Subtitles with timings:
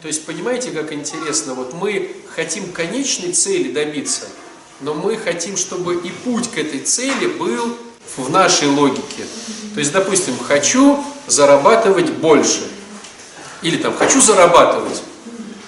[0.00, 4.26] То есть понимаете, как интересно, вот мы хотим конечной цели добиться,
[4.80, 7.76] но мы хотим, чтобы и путь к этой цели был
[8.16, 9.24] в нашей логике.
[9.74, 12.68] То есть, допустим, хочу зарабатывать больше.
[13.62, 15.02] Или там, хочу зарабатывать.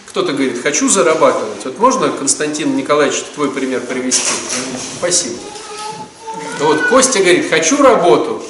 [0.06, 1.64] Кто-то говорит, хочу зарабатывать.
[1.64, 4.22] Вот можно, Константин Николаевич, твой пример привести?
[4.98, 5.38] Спасибо.
[6.60, 8.42] Вот Костя говорит, хочу работу.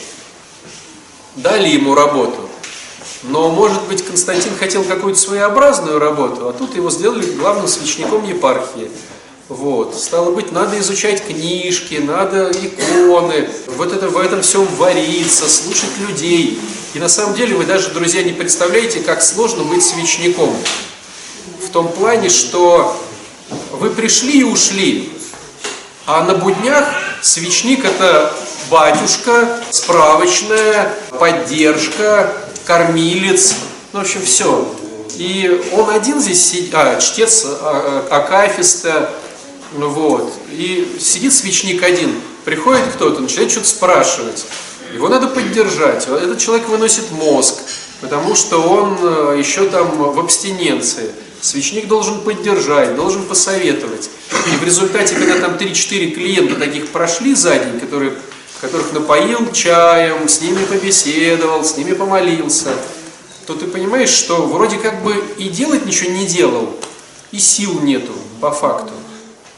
[1.37, 2.50] Дали ему работу.
[3.23, 8.91] Но, может быть, Константин хотел какую-то своеобразную работу, а тут его сделали главным свечником епархии.
[9.49, 9.95] Вот.
[9.95, 16.59] Стало быть, надо изучать книжки, надо иконы, вот это, в этом всем вариться, слушать людей.
[16.95, 20.57] И на самом деле вы даже, друзья, не представляете, как сложно быть свечником.
[21.63, 22.97] В том плане, что
[23.73, 25.13] вы пришли и ушли,
[26.07, 26.89] а на буднях
[27.21, 28.33] свечник это
[28.71, 32.33] батюшка, справочная, поддержка,
[32.71, 33.57] кормилец,
[33.93, 34.73] ну, в общем, все.
[35.17, 39.11] И он один здесь сидит, а, чтец а, а, Акафиста,
[39.73, 44.47] вот, и сидит свечник один, приходит кто-то, начинает что-то спрашивать,
[44.95, 47.57] его надо поддержать, этот человек выносит мозг,
[48.01, 51.11] потому что он э, еще там в абстиненции.
[51.41, 54.11] Свечник должен поддержать, должен посоветовать.
[54.53, 58.13] И в результате, когда там 3-4 клиента таких прошли за день, которые
[58.61, 62.71] которых напоил чаем, с ними побеседовал, с ними помолился,
[63.47, 66.77] то ты понимаешь, что вроде как бы и делать ничего не делал,
[67.33, 68.93] и сил нету по факту.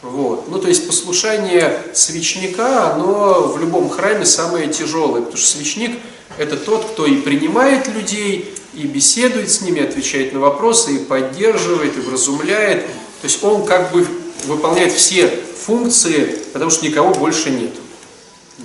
[0.03, 0.49] Вот.
[0.49, 5.99] Ну, то есть послушание свечника, оно в любом храме самое тяжелое, потому что свечник–
[6.39, 11.97] это тот, кто и принимает людей, и беседует с ними, отвечает на вопросы, и поддерживает,
[11.97, 12.87] и вразумляет.
[12.87, 14.07] То есть он как бы
[14.47, 17.71] выполняет все функции, потому что никого больше нет.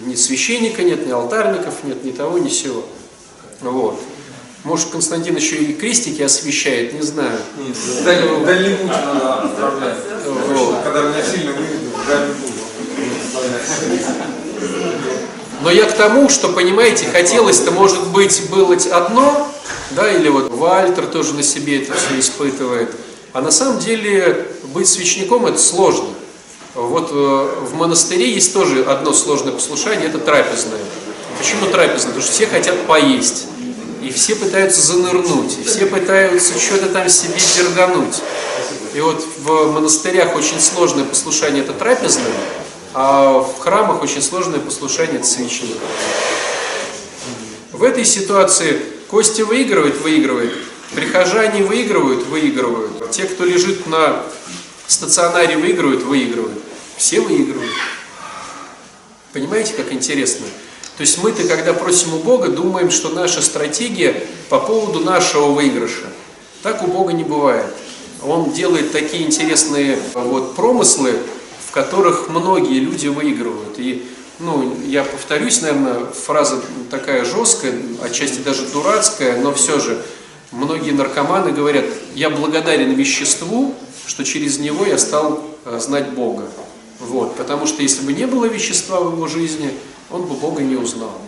[0.05, 2.85] Ни священника нет, ни алтарников нет, ни того, ни сего.
[3.61, 3.99] Вот.
[4.63, 7.39] Может, Константин еще и крестики освещает, не знаю.
[7.57, 9.97] Нет, дальний, дальний путь надо отправлять.
[10.25, 10.83] Вот.
[10.83, 12.33] Когда меня сильно выведут, дальний.
[15.61, 19.51] Но я к тому, что, понимаете, хотелось-то, может быть, было одно,
[19.91, 22.93] да, или вот Вальтер тоже на себе это все испытывает.
[23.33, 26.09] А на самом деле быть священником это сложно.
[26.77, 30.79] Вот э, в монастыре есть тоже одно сложное послушание, это трапезное.
[31.39, 32.13] Почему трапезное?
[32.13, 33.47] Потому что все хотят поесть.
[34.03, 38.21] И все пытаются занырнуть, и все пытаются что-то там себе дергануть.
[38.93, 42.31] И вот в монастырях очень сложное послушание это трапезное,
[42.93, 45.77] а в храмах очень сложное послушание это священник.
[47.71, 50.53] В этой ситуации Костя выигрывает, выигрывает,
[50.93, 54.23] прихожане выигрывают, выигрывают, те, кто лежит на
[54.85, 56.66] стационаре выигрывают, выигрывают.
[56.97, 57.71] Все выигрывают.
[59.31, 60.47] Понимаете, как интересно?
[60.97, 66.07] То есть мы-то, когда просим у Бога, думаем, что наша стратегия по поводу нашего выигрыша.
[66.63, 67.67] Так у Бога не бывает.
[68.23, 71.13] Он делает такие интересные вот, промыслы,
[71.67, 73.77] в которых многие люди выигрывают.
[73.77, 74.07] И,
[74.39, 76.59] ну, я повторюсь, наверное, фраза
[76.89, 80.03] такая жесткая, отчасти даже дурацкая, но все же
[80.51, 81.85] многие наркоманы говорят,
[82.15, 83.75] я благодарен веществу,
[84.07, 86.45] что через него я стал э, знать Бога.
[86.99, 89.71] Вот, потому что если бы не было вещества в его жизни,
[90.09, 91.21] он бы Бога не узнал.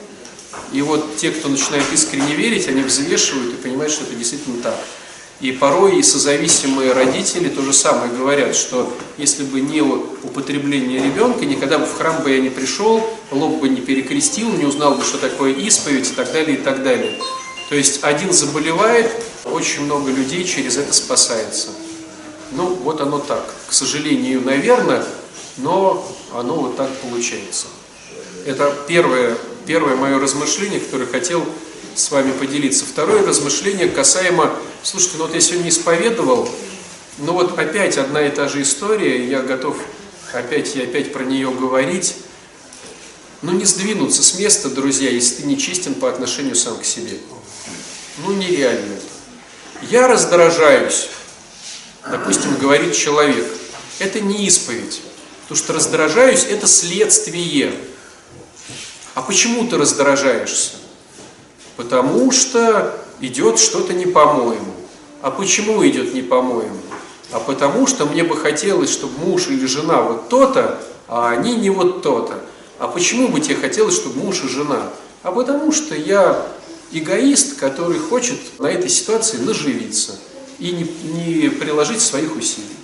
[0.72, 4.80] И вот те, кто начинает искренне верить, они взвешивают и понимают, что это действительно так.
[5.42, 11.46] И порой и созависимые родители то же самое говорят, что если бы не употребление ребенка,
[11.46, 15.04] никогда бы в храм бы я не пришел, лоб бы не перекрестил, не узнал бы,
[15.04, 17.14] что такое исповедь и так далее, и так далее.
[17.70, 19.10] То есть один заболевает,
[19.46, 21.70] очень много людей через это спасается.
[22.52, 23.54] Ну, вот оно так.
[23.68, 25.06] К сожалению, наверное,
[25.58, 27.68] но оно вот так получается.
[28.46, 31.46] Это первое, первое мое размышление, которое хотел
[31.96, 32.86] с вами поделиться.
[32.86, 36.50] Второе размышление касаемо, слушайте, ну вот я сегодня исповедовал,
[37.18, 39.78] ну вот опять одна и та же история, я готов
[40.34, 42.16] опять и опять про нее говорить.
[43.42, 47.18] Ну не сдвинуться с места, друзья, если ты не честен по отношению сам к себе.
[48.26, 48.98] Ну нереально
[49.90, 51.10] Я раздражаюсь,
[52.10, 53.46] допустим, говорит человек.
[54.00, 55.02] Это не исповедь.
[55.50, 57.74] Потому что раздражаюсь– это следствие.
[59.16, 60.74] А почему ты раздражаешься?
[61.76, 64.72] Потому что идет что-то не по-моему.
[65.24, 66.78] А почему идет не по-моему?
[67.32, 71.72] А потому что мне бы хотелось, чтобы муж или жена вот то-то, а они не
[71.72, 72.40] вот то-то.
[72.78, 74.84] А почему бы тебе хотелось, чтобы муж и жена?
[75.24, 76.46] А потому что я
[76.92, 80.16] эгоист, который хочет на этой ситуации наживиться
[80.60, 82.79] и не, не приложить своих усилий.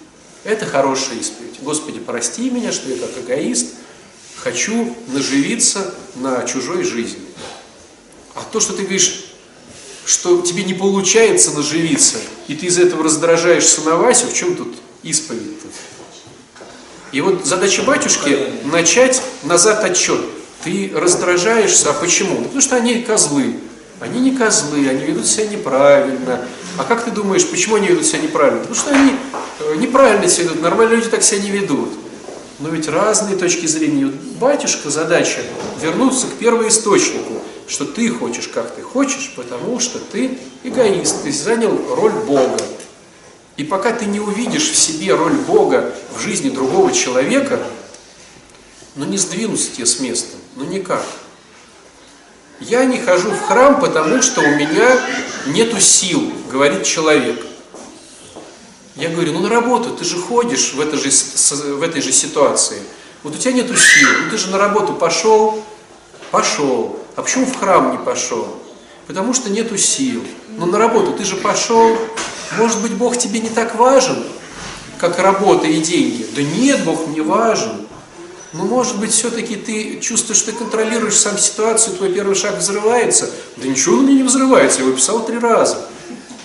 [0.46, 1.60] Это хорошая исповедь.
[1.62, 3.74] Господи, прости меня, что я как эгоист
[4.38, 7.26] хочу наживиться на чужой жизни.
[8.36, 9.26] А то, что ты говоришь,
[10.06, 14.76] что тебе не получается наживиться, и ты из этого раздражаешься на Васю, в чем тут
[15.02, 15.68] исповедь-то?
[17.12, 20.22] И вот задача батюшки начать назад отчет.
[20.64, 22.36] Ты раздражаешься, а почему?
[22.36, 23.56] Ну, потому что они козлы.
[24.00, 26.46] Они не козлы, они ведут себя неправильно.
[26.78, 28.60] А как ты думаешь, почему они ведут себя неправильно?
[28.60, 29.14] Потому что они
[29.60, 31.90] э, неправильно себя ведут, нормальные люди так себя не ведут.
[32.60, 34.12] Но ведь разные точки зрения.
[34.40, 35.42] Батюшка задача
[35.82, 41.78] вернуться к первоисточнику, что ты хочешь, как ты хочешь, потому что ты эгоист, ты занял
[41.96, 42.58] роль Бога.
[43.58, 47.60] И пока ты не увидишь в себе роль Бога в жизни другого человека,
[48.96, 51.04] ну не сдвинутся тебе с места, ну никак.
[52.60, 54.98] Я не хожу в храм, потому что у меня
[55.48, 57.46] нету сил, говорит человек.
[58.96, 62.81] Я говорю, ну на работу ты же ходишь в, этой же, в этой же ситуации.
[63.24, 65.62] Вот у тебя нету сил, ну ты же на работу пошел,
[66.31, 67.00] пошел.
[67.18, 68.48] А почему в храм не пошел?
[69.06, 70.24] Потому что нету сил.
[70.50, 71.98] Но на работу ты же пошел,
[72.58, 74.24] может быть, Бог тебе не так важен,
[74.98, 76.25] как работа и деньги.
[76.34, 77.86] Да нет, Бог мне важен.
[78.57, 83.30] Но может быть, все-таки ты чувствуешь, что ты контролируешь сам ситуацию, твой первый шаг взрывается.
[83.57, 85.86] Да ничего у меня не взрывается, я его писал три раза.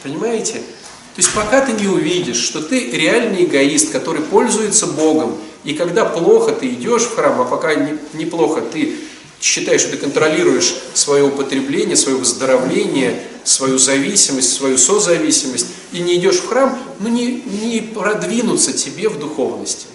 [0.02, 0.54] Понимаете?
[0.54, 6.04] То есть пока ты не увидишь, что ты реальный эгоист, который пользуется Богом, и когда
[6.04, 7.74] плохо ты идешь в храм, а пока
[8.12, 8.96] неплохо ты
[9.40, 16.38] считаешь, что ты контролируешь свое употребление, свое выздоровление, свою зависимость, свою созависимость, и не идешь
[16.38, 19.86] в храм, ну не, не продвинуться тебе в духовности.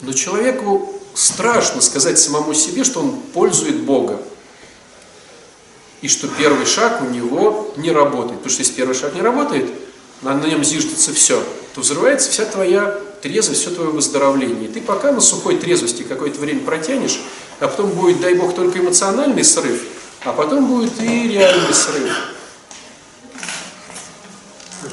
[0.00, 4.20] Но человеку страшно сказать самому себе, что он пользует Бога.
[6.00, 8.38] И что первый шаг у него не работает.
[8.38, 9.70] Потому что если первый шаг не работает,
[10.22, 11.42] на, нем зиждется все,
[11.74, 14.68] то взрывается вся твоя трезвость, все твое выздоровление.
[14.68, 17.20] И ты пока на сухой трезвости какое-то время протянешь,
[17.58, 19.82] а потом будет, дай Бог, только эмоциональный срыв,
[20.24, 22.12] а потом будет и реальный срыв.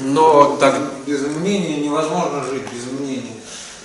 [0.01, 0.75] Но так...
[1.05, 3.33] Без мнения невозможно жить, без мнения.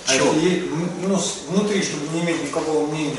[0.07, 0.33] А Чего?
[0.33, 0.69] если
[1.07, 1.17] ну,
[1.49, 3.15] внутри, чтобы не иметь никакого мнения,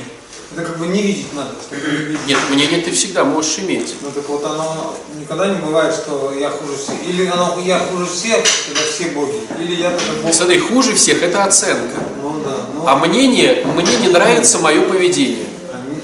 [0.53, 2.27] это как бы не видеть надо, чтобы не видеть.
[2.27, 3.95] Нет, мнение ты всегда можешь иметь.
[4.03, 6.95] Ну так вот оно никогда не бывает, что я хуже всех.
[7.09, 9.41] Или оно я хуже всех, это все боги.
[9.59, 10.35] Или я тогда бог.
[10.35, 11.97] Смотри, хуже всех это оценка.
[12.23, 12.57] Ну да.
[12.75, 15.47] Ну, А мнение, мне не нравится мое поведение.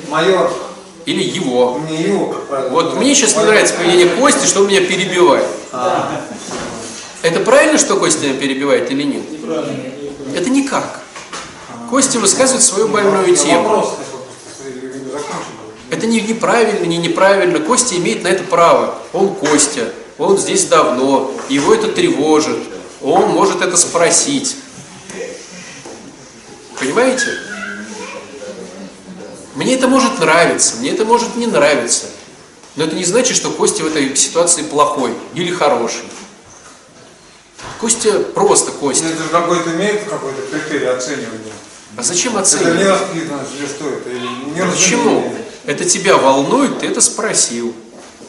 [0.08, 0.50] мое,
[1.06, 1.78] Или его.
[1.78, 2.68] мне его, как правило.
[2.70, 5.46] Вот мне сейчас не нравится поведение Кости, что он меня перебивает.
[5.72, 6.22] А,
[7.22, 9.22] Это правильно, что Костя меня перебивает или нет?
[10.34, 11.00] Это никак.
[11.90, 13.86] Костя высказывает свою больную тему.
[15.90, 17.58] Это не неправильно, не неправильно.
[17.58, 18.94] Костя имеет на это право.
[19.12, 22.58] Он Костя, он здесь давно, его это тревожит,
[23.02, 24.56] он может это спросить.
[26.78, 27.26] Понимаете?
[29.56, 32.06] Мне это может нравиться, мне это может не нравиться.
[32.76, 36.04] Но это не значит, что Костя в этой ситуации плохой или хороший.
[37.80, 39.06] Костя просто Костя.
[39.06, 41.52] Это же какой-то имеет какой-то критерий оценивания.
[41.96, 42.78] А зачем Это оценивать?
[42.80, 44.10] невоспитанность или что это?
[44.10, 44.26] Или
[44.70, 45.10] Почему?
[45.10, 45.44] неразумение?
[45.66, 47.74] Это тебя волнует, ты это спросил.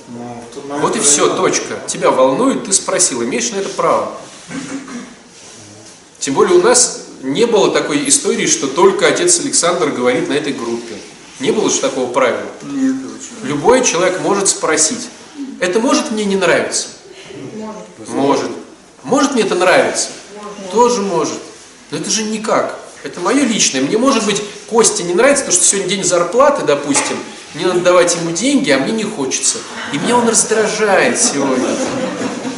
[0.10, 1.42] Ну, момент Вот и это все, не надо.
[1.42, 1.80] точка.
[1.88, 4.12] Тебя волнует, ты спросил, имеешь на это право.
[6.20, 10.54] Тем более у нас не было такой истории, что только отец Александр говорит на этой
[10.54, 10.96] группе.
[11.40, 12.50] Не было же такого правила.
[12.64, 13.48] Нет, очень.
[13.48, 15.10] Любой человек может спросить.
[15.60, 16.88] Это может мне не нравиться?
[19.12, 19.32] Может.
[19.32, 20.08] Может мне это нравится?
[20.72, 21.40] Тоже может.
[21.92, 22.80] Но это же никак.
[23.04, 23.82] Это мое личное.
[23.82, 27.18] Мне может быть Косте не нравится, потому что сегодня день зарплаты, допустим,
[27.54, 29.58] мне надо давать ему деньги, а мне не хочется.
[29.92, 31.68] И меня он раздражает сегодня.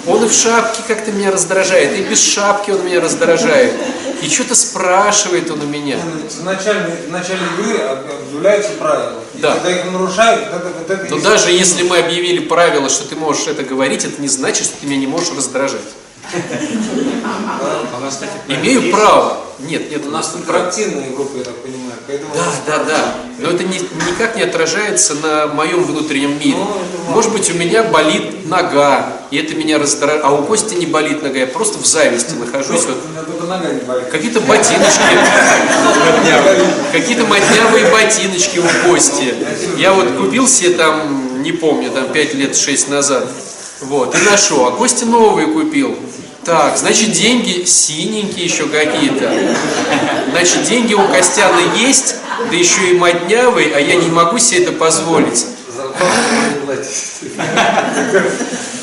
[0.06, 3.74] Он и в шапке как-то меня раздражает, и без шапки он меня раздражает.
[4.22, 5.98] И что-то спрашивает он у меня.
[6.30, 9.24] В начале, в начале игры объявляются правила.
[9.34, 9.56] И Да.
[9.56, 13.16] когда их нарушают, вот это, вот это Но даже если мы объявили правило, что ты
[13.16, 15.82] можешь это говорить, это не значит, что ты меня не можешь раздражать.
[18.48, 19.38] Имею право.
[19.60, 21.94] Нет, нет, У нас тут проактивная группа, я так понимаю.
[22.36, 23.16] Да, да, да.
[23.40, 26.58] Но это ни- никак не отражается на моем внутреннем мире.
[26.58, 30.24] Ну, Может быть, у меня болит нога, и это меня раздражает.
[30.26, 32.86] А у Кости не болит нога, я просто в зависти нахожусь.
[32.86, 34.10] Вот у меня только нога не болит.
[34.10, 35.02] какие-то ботиночки,
[36.92, 39.34] какие-то моднявые ботиночки у Кости.
[39.78, 43.28] Я вот купил себе там, не помню, там 5 лет, 6 назад.
[43.82, 44.66] Вот, и ношу.
[44.66, 45.98] А Костя новые купил.
[46.46, 49.32] Так, значит, деньги синенькие еще какие-то.
[50.32, 52.16] Значит, деньги у Костяна есть,
[52.50, 55.46] да еще и моднявый, а я не могу себе это позволить.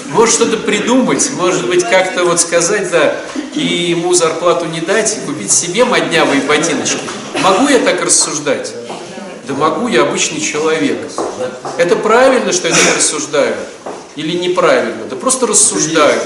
[0.08, 3.16] Может что-то придумать, может быть как-то вот сказать, да,
[3.54, 6.98] и ему зарплату не дать, и купить себе моднявые ботиночки.
[7.42, 8.72] Могу я так рассуждать?
[9.46, 10.98] Да могу, я обычный человек.
[11.76, 13.54] Это правильно, что я так рассуждаю?
[14.16, 15.04] Или неправильно?
[15.04, 16.20] Да просто рассуждаю.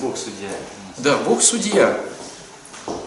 [0.00, 0.50] Бог судья.
[0.98, 1.98] Да, Бог судья.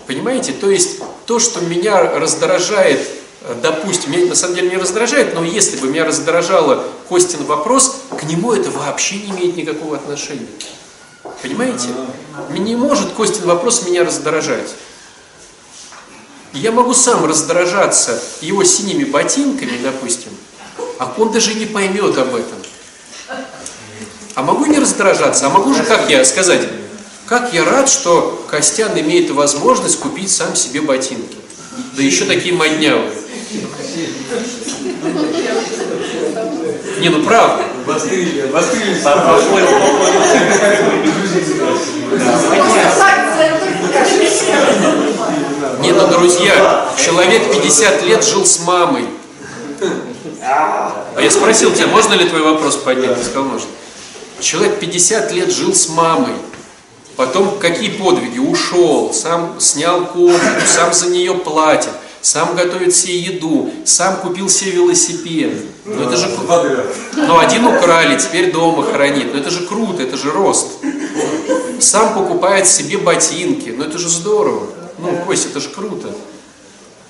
[0.08, 0.54] Понимаете?
[0.54, 3.08] То есть то, что меня раздражает,
[3.42, 7.98] э, допустим, меня на самом деле не раздражает, но если бы меня раздражало Костин вопрос,
[8.18, 10.48] к нему это вообще не имеет никакого отношения.
[11.42, 11.90] Понимаете?
[12.50, 14.70] Не может Костин вопрос меня раздражать.
[16.54, 20.32] Я могу сам раздражаться его синими ботинками, допустим,
[20.98, 22.58] а он даже не поймет об этом.
[24.38, 26.62] А могу не раздражаться, а могу же, как я сказать,
[27.26, 31.38] как я рад, что Костян имеет возможность купить сам себе ботинки.
[31.96, 33.14] Да еще такие моднявые.
[37.00, 37.64] Не, ну правда.
[37.88, 39.02] Вострили, вострили.
[45.82, 49.06] Не, ну, друзья, человек 50 лет жил с мамой.
[50.52, 53.18] А я спросил тебя, можно ли твой вопрос поднять?
[53.18, 53.68] Ты сказал, можно.
[54.40, 56.34] Человек 50 лет жил с мамой.
[57.16, 58.38] Потом какие подвиги?
[58.38, 61.90] Ушел, сам снял комнату, сам за нее платит,
[62.22, 65.54] сам готовит себе еду, сам купил себе велосипед.
[65.86, 66.30] Ну это же
[67.16, 69.34] Ну один украли, теперь дома хранит.
[69.34, 70.68] Ну это же круто, это же рост.
[71.80, 73.74] Сам покупает себе ботинки.
[73.76, 74.68] Ну это же здорово.
[75.00, 76.10] Ну, Кость, это же круто.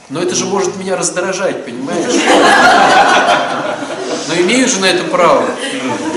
[0.10, 2.14] Но это же может меня раздражать, понимаешь?
[4.28, 5.46] Но имею же на это право.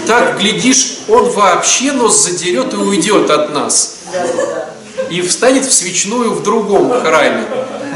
[0.06, 3.98] Так, глядишь, он вообще нос задерет и уйдет от нас.
[5.08, 7.44] И встанет в свечную в другом храме.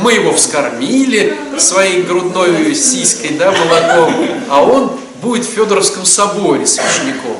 [0.00, 4.14] Мы его вскормили своей грудной сиськой, да, молоком,
[4.48, 4.92] а он
[5.22, 7.36] будет в Федоровском соборе священником.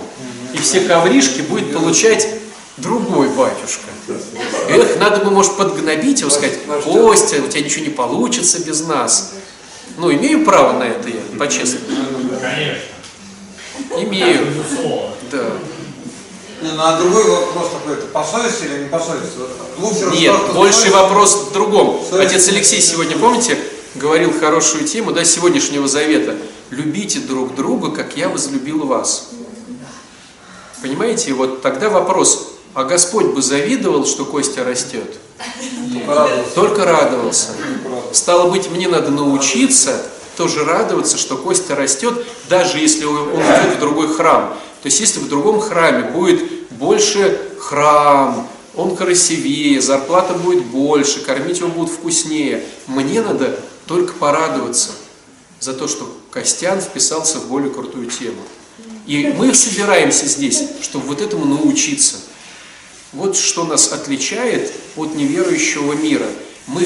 [0.52, 2.28] И все ковришки будет получать
[2.76, 3.88] другой батюшка.
[4.68, 9.32] Эх, надо бы, может, подгнобить его, сказать, Костя, у тебя ничего не получится без нас.
[9.96, 11.84] Ну, имею право на это я, по-честному?
[12.44, 14.02] Конечно.
[14.02, 14.46] Имею.
[15.30, 15.52] Да.
[16.62, 19.32] Не, ну а другой вопрос такой, это по совести или не по совести?
[19.78, 20.88] Лучше Нет, совести.
[20.88, 22.00] вопрос в другом.
[22.08, 22.30] Совесть.
[22.30, 23.58] Отец Алексей сегодня, помните,
[23.94, 26.36] говорил хорошую тему, да, сегодняшнего завета.
[26.70, 29.30] Любите друг друга, как я возлюбил вас.
[30.80, 35.16] Понимаете, вот тогда вопрос, а Господь бы завидовал, что Костя растет?
[36.54, 37.50] Только радовался.
[38.12, 40.00] Стало быть, мне надо научиться
[40.36, 44.56] тоже радоваться, что Костя растет, даже если он идет в другой храм.
[44.82, 51.60] То есть, если в другом храме будет больше храм, он красивее, зарплата будет больше, кормить
[51.60, 54.90] его будут вкуснее, мне надо только порадоваться
[55.60, 58.42] за то, что Костян вписался в более крутую тему.
[59.06, 62.16] И мы собираемся здесь, чтобы вот этому научиться.
[63.12, 66.26] Вот что нас отличает от неверующего мира.
[66.66, 66.84] Мы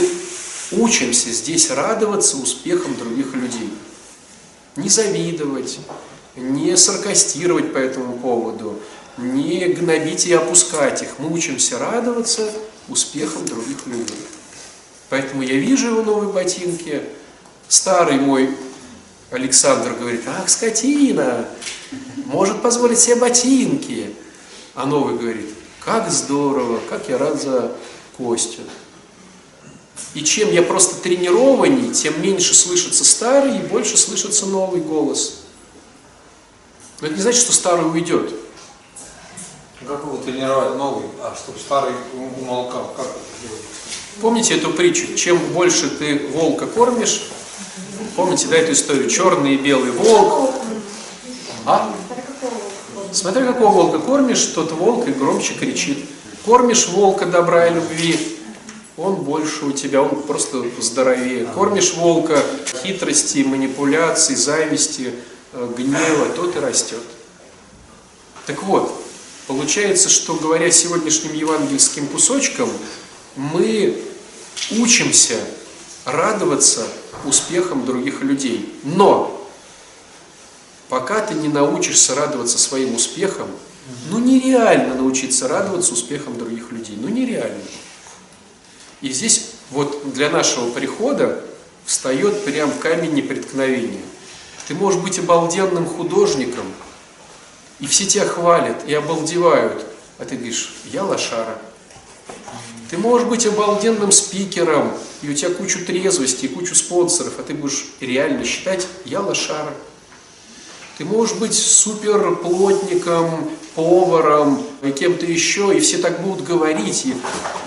[0.72, 3.70] учимся здесь радоваться успехам других людей.
[4.76, 5.78] Не завидовать,
[6.37, 8.78] не саркастировать по этому поводу,
[9.16, 11.18] не гнобить и опускать их.
[11.18, 12.50] Мы учимся радоваться
[12.88, 14.18] успехам других людей.
[15.08, 17.02] Поэтому я вижу его новые ботинки.
[17.68, 18.50] Старый мой
[19.30, 21.48] Александр говорит, ах, скотина,
[22.26, 24.14] может позволить себе ботинки.
[24.75, 25.48] А новый говорит,
[25.84, 27.72] как здорово, как я рад за
[28.16, 28.62] Костю.
[30.14, 35.40] И чем я просто тренированней, тем меньше слышится старый и больше слышится новый голос.
[37.00, 38.33] Но это не значит, что старый уйдет.
[39.87, 42.93] Как его тренировать новый, а чтобы старый умолкал?
[42.97, 43.62] Как это делать?
[44.21, 45.14] Помните эту притчу?
[45.14, 47.28] Чем больше ты волка кормишь,
[48.17, 49.09] помните, да, эту историю?
[49.09, 50.50] Черный и белый волк.
[51.64, 51.95] А?
[53.12, 56.05] Смотря какого волка кормишь, тот волк и громче кричит.
[56.45, 58.38] Кормишь волка добра и любви,
[58.99, 61.47] он больше у тебя, он просто здоровее.
[61.47, 62.43] Кормишь волка
[62.83, 65.14] хитрости, манипуляций, зависти,
[65.52, 67.02] э, гнева, тот и растет.
[68.47, 68.93] Так вот,
[69.47, 72.69] получается, что говоря сегодняшним евангельским кусочком,
[73.37, 74.02] мы
[74.73, 75.37] учимся
[76.05, 76.85] радоваться
[77.25, 78.75] успехам других людей.
[78.83, 79.49] Но
[80.88, 83.49] пока ты не научишься радоваться своим успехам,
[84.11, 86.97] ну нереально научиться радоваться успехам других людей.
[87.00, 87.62] Ну нереально.
[89.00, 91.45] И здесь вот для нашего прихода
[91.85, 94.02] встает прям камень непреткновения.
[94.67, 96.67] Ты можешь быть обалденным художником,
[97.81, 99.87] и все тебя хвалят и обалдевают,
[100.19, 101.59] а ты говоришь, я лошара.
[102.90, 107.55] Ты можешь быть обалденным спикером, и у тебя кучу трезвости, и кучу спонсоров, а ты
[107.55, 109.73] будешь реально считать, я лошара.
[110.99, 117.14] Ты можешь быть супер плотником, поваром и кем-то еще, и все так будут говорить, и,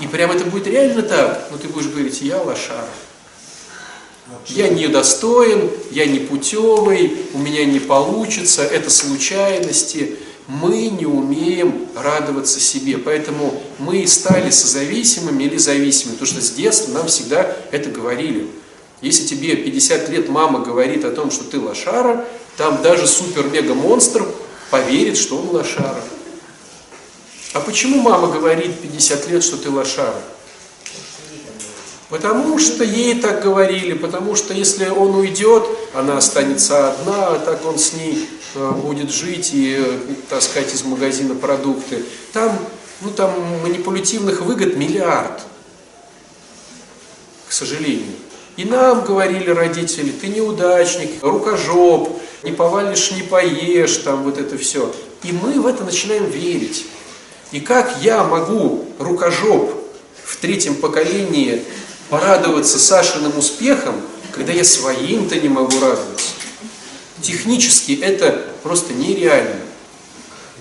[0.03, 2.89] и прям это будет реально так, но ты будешь говорить, я лошара.
[4.47, 10.17] Я не достоин, я не путевый, у меня не получится, это случайности.
[10.47, 16.91] Мы не умеем радоваться себе, поэтому мы стали созависимыми или зависимыми, потому что с детства
[16.91, 18.47] нам всегда это говорили.
[19.01, 22.25] Если тебе 50 лет мама говорит о том, что ты лошара,
[22.57, 24.25] там даже супер-мега-монстр
[24.69, 26.01] поверит, что он лошара.
[27.53, 30.21] А почему мама говорит 50 лет, что ты лошара?
[32.11, 37.65] Потому что ей так говорили, потому что если он уйдет, она останется одна, а так
[37.65, 42.03] он с ней э, будет жить и э, таскать из магазина продукты.
[42.33, 42.59] Там,
[42.99, 45.41] ну, там манипулятивных выгод миллиард,
[47.47, 48.15] к сожалению.
[48.57, 54.93] И нам говорили родители, ты неудачник, рукожоп, не повалишь, не поешь, там вот это все.
[55.23, 56.85] И мы в это начинаем верить.
[57.51, 59.73] И как я могу, рукожоп,
[60.23, 61.63] в третьем поколении
[62.09, 63.95] порадоваться Сашиным успехом,
[64.31, 66.31] когда я своим-то не могу радоваться.
[67.21, 69.59] Технически это просто нереально.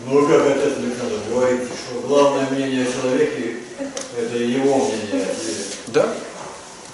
[0.06, 3.56] Ну, как отец Александр говорит, что главное мнение о человеке–
[4.18, 5.26] это его мнение.
[5.88, 6.12] Да.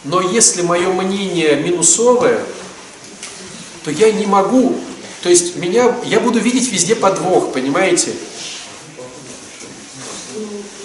[0.05, 2.41] Но если мое мнение минусовое,
[3.87, 4.75] то я не могу,
[5.23, 8.11] то есть меня, я буду видеть везде подвох, понимаете?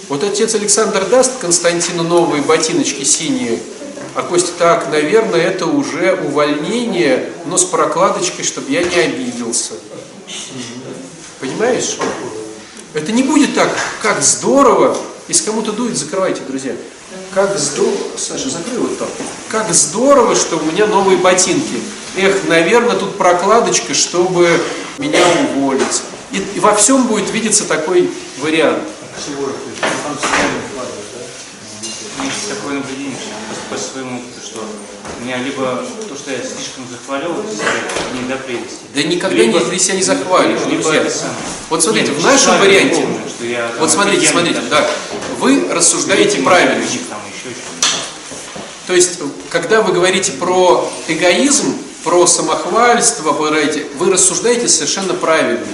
[0.07, 3.57] Вот отец Александр даст Константину новые ботиночки синие,
[4.13, 9.73] а Костя, так, наверное, это уже увольнение, но с прокладочкой, чтобы я не обиделся.
[11.39, 11.97] Понимаешь?
[12.93, 14.95] Это не будет так, как здорово.
[15.27, 16.75] Если кому-то дует, закрывайте, друзья.
[17.33, 19.09] Как здорово, Саша, закрой вот так.
[19.49, 21.81] Как здорово, что у меня новые ботинки.
[22.17, 24.49] Эх, наверное, тут прокладочка, чтобы
[24.97, 25.21] меня
[25.55, 26.01] уволить.
[26.31, 28.83] И, и во всем будет видеться такой вариант.
[29.17, 29.57] Всего это,
[30.03, 31.19] там всегда не вкладывают, да?
[32.17, 33.15] У меня есть такое наблюдение,
[33.69, 34.63] по своему опыту, что
[35.19, 37.65] у меня либо то, что я слишком захваливаю себя,
[38.19, 38.79] не до прелести.
[38.93, 41.09] Да никогда Либо- не, ты себя не захвалишь, Либо друзья.
[41.09, 41.37] самое.
[41.69, 44.89] Вот смотрите, Нет, в нашем варианте, духовно, что я, там, вот смотрите, смотрите, да,
[45.39, 46.73] вы рассуждаете правильно.
[46.75, 47.55] там, еще.
[48.87, 55.65] То есть, когда вы говорите про эгоизм, про самохвальство, вы рассуждаете совершенно правильно.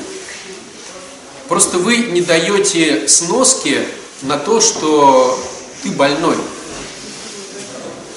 [1.47, 3.87] Просто вы не даете сноски
[4.23, 5.39] на то, что
[5.83, 6.35] ты больной.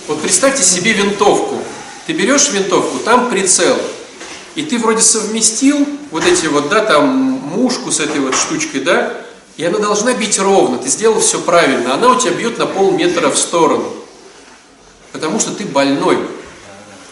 [0.09, 1.63] Вот представьте себе винтовку.
[2.07, 3.77] Ты берешь винтовку, там прицел.
[4.57, 9.15] И ты вроде совместил вот эти вот, да, там мушку с этой вот штучкой, да,
[9.57, 10.79] и она должна бить ровно.
[10.79, 11.95] Ты сделал все правильно.
[11.95, 13.93] Она у тебя бьет на полметра в сторону.
[15.13, 16.19] Потому что ты больной.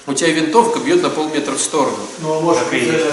[0.08, 1.98] У тебя винтовка бьет на полметра в сторону.
[2.20, 3.04] Ну, а может, видит.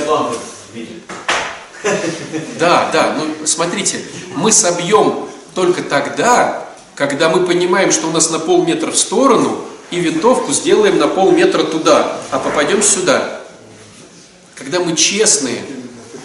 [2.57, 4.01] Да, да, ну смотрите,
[4.33, 9.59] мы собьем только тогда, когда мы понимаем, что у нас на полметра в сторону,
[9.91, 13.41] и винтовку сделаем на полметра туда, а попадем сюда.
[14.55, 15.63] Когда мы честные,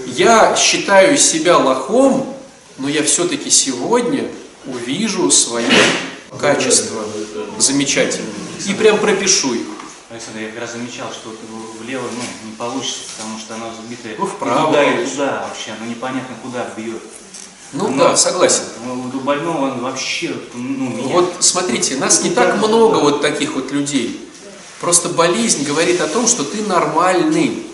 [0.07, 2.35] я считаю себя лохом,
[2.79, 4.29] но я все-таки сегодня
[4.65, 5.67] увижу свои
[6.41, 7.05] качества
[7.59, 8.33] замечательные
[8.67, 9.67] и прям пропишу их.
[10.11, 11.33] Александр, я как раз замечал, что
[11.79, 15.89] влево ну, не получится, потому что она забитая Ну, вправо туда, и туда вообще, ну
[15.89, 17.01] непонятно куда бьет.
[17.73, 18.65] Ну Но- да, согласен.
[18.85, 21.15] Ну, У больного он вообще, ну, меня...
[21.15, 24.29] Вот смотрите, нас не так много вот таких вот людей.
[24.81, 27.67] Просто болезнь говорит о том, что ты нормальный.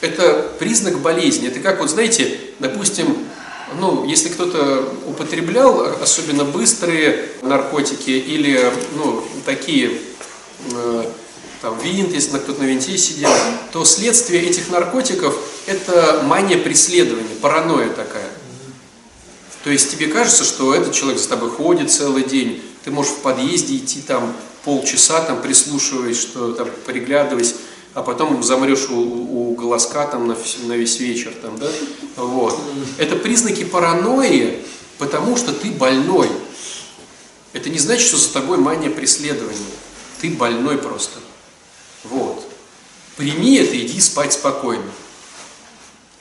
[0.00, 1.48] Это признак болезни.
[1.48, 3.14] Это как вот, знаете, допустим,
[3.78, 10.00] ну, если кто-то употреблял особенно быстрые наркотики или, ну, такие,
[11.60, 13.30] там, винт, если кто-то на винте сидел,
[13.72, 18.28] то следствие этих наркотиков– это мания преследования, паранойя такая.
[19.64, 23.18] То есть тебе кажется, что этот человек за тобой ходит целый день, ты можешь в
[23.20, 27.54] подъезде идти там полчаса, там прислушиваясь, что там приглядываясь,
[27.94, 31.70] а потом замрешь у, у голоска там на, на весь вечер, там, да?
[32.16, 32.60] Вот.
[32.98, 34.62] Это признаки паранойи,
[34.98, 36.28] потому что ты больной.
[37.54, 39.58] Это не значит, что за тобой мания преследования.
[40.24, 41.18] Ты больной просто.
[42.02, 42.50] Вот.
[43.18, 44.90] Прими это, иди спать спокойно.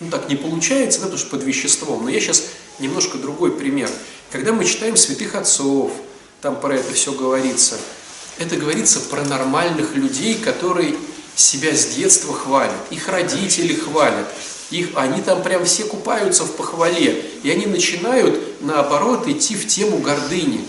[0.02, 2.04] Ну так не получается, да, потому что под веществом.
[2.04, 2.44] Но я сейчас
[2.80, 3.90] немножко другой пример.
[4.30, 5.94] Когда мы читаем святых отцов,
[6.42, 7.78] там про это все говорится,
[8.40, 10.96] это говорится про нормальных людей, которые
[11.38, 14.28] себя с детства хвалят, их родители хвалят,
[14.70, 20.00] их, они там прям все купаются в похвале, и они начинают, наоборот, идти в тему
[20.00, 20.66] гордыни.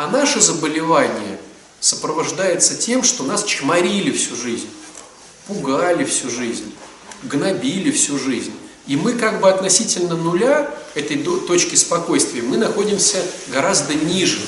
[0.00, 1.38] А наше заболевание
[1.78, 4.70] сопровождается тем, что нас чморили всю жизнь,
[5.46, 6.72] пугали всю жизнь,
[7.22, 8.54] гнобили всю жизнь.
[8.86, 14.40] И мы как бы относительно нуля, этой точки спокойствия, мы находимся гораздо ниже.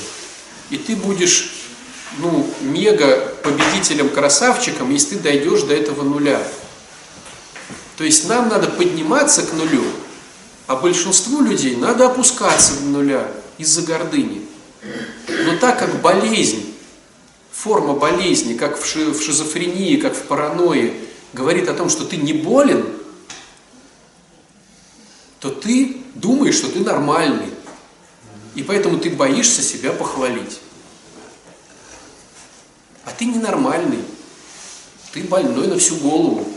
[0.71, 1.53] И ты будешь
[2.17, 6.41] ну, мега победителем-красавчиком, если ты дойдешь до этого нуля.
[7.99, 9.83] То есть нам надо подниматься к нулю,
[10.65, 14.42] а большинству людей надо опускаться до нуля из-за гордыни.
[15.27, 16.75] Но так как болезнь,
[17.51, 20.93] форма болезни, как в ши- в шизофрении, как в паранойи,
[21.31, 22.85] говорит о том, что ты не болен,
[25.39, 27.49] то ты думаешь, что ты нормальный.
[28.55, 30.59] И поэтому ты боишься себя похвалить.
[33.05, 33.99] А ты ненормальный.
[35.11, 36.47] Ты больной на всю голову.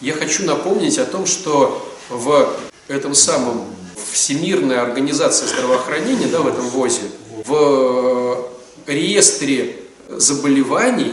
[0.00, 2.56] Я хочу напомнить о том, что в
[2.88, 3.66] этом самом
[4.12, 7.02] Всемирная организация здравоохранения, да, в этом ВОЗе,
[7.46, 8.50] в
[8.86, 9.76] реестре
[10.08, 11.12] заболеваний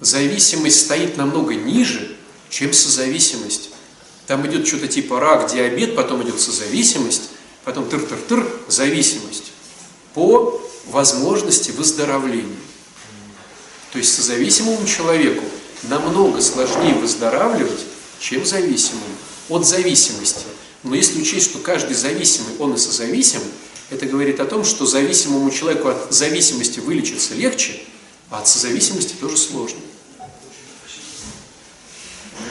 [0.00, 2.16] зависимость стоит намного ниже,
[2.50, 3.70] чем созависимость.
[4.26, 7.30] Там идет что-то типа рак, диабет, потом идет созависимость,
[7.64, 9.52] потом тыр-тыр-тыр, зависимость
[10.14, 12.56] по возможности выздоровления.
[13.92, 15.44] То есть созависимому человеку
[15.84, 17.80] намного сложнее выздоравливать,
[18.18, 19.04] чем зависимому
[19.48, 20.44] от зависимости.
[20.82, 23.40] Но если учесть, что каждый зависимый, он и созависим,
[23.94, 27.80] это говорит о том, что зависимому человеку от зависимости вылечиться легче,
[28.30, 29.78] а от созависимости тоже сложно.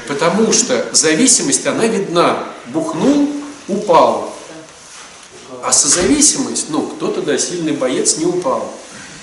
[0.08, 2.48] Потому что зависимость, она видна.
[2.68, 3.30] Бухнул,
[3.68, 4.34] упал.
[5.64, 8.74] А созависимость, ну, кто-то, да, сильный боец не упал.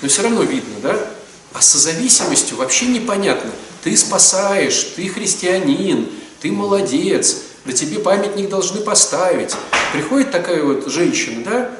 [0.01, 1.11] Но все равно видно, да?
[1.53, 3.51] А с зависимостью вообще непонятно.
[3.83, 9.53] Ты спасаешь, ты христианин, ты молодец, да тебе памятник должны поставить.
[9.93, 11.71] Приходит такая вот женщина, да,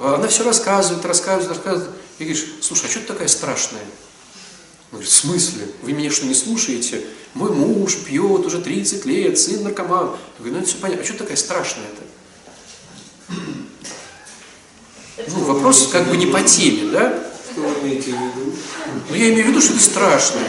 [0.00, 1.90] она все рассказывает, рассказывает, рассказывает.
[2.18, 3.82] И говоришь, слушай, а что ты такая страшная?
[4.90, 5.66] Он говорит, в смысле?
[5.82, 7.04] Вы меня что, не слушаете?
[7.34, 10.06] Мой муж пьет уже 30 лет, сын наркоман.
[10.06, 11.02] Я говорю, ну это все понятно.
[11.02, 12.02] А что ты такая страшная-то?
[15.26, 17.24] Ну, вопрос как бы не по теме, да?
[17.52, 18.52] Что вы имеете в виду?
[19.10, 20.48] Ну, я имею в виду, что ты страшная.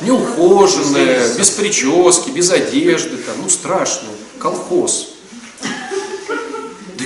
[0.00, 4.14] Неухоженная, без прически, без одежды, там, ну, страшная.
[4.38, 5.11] Колхоз.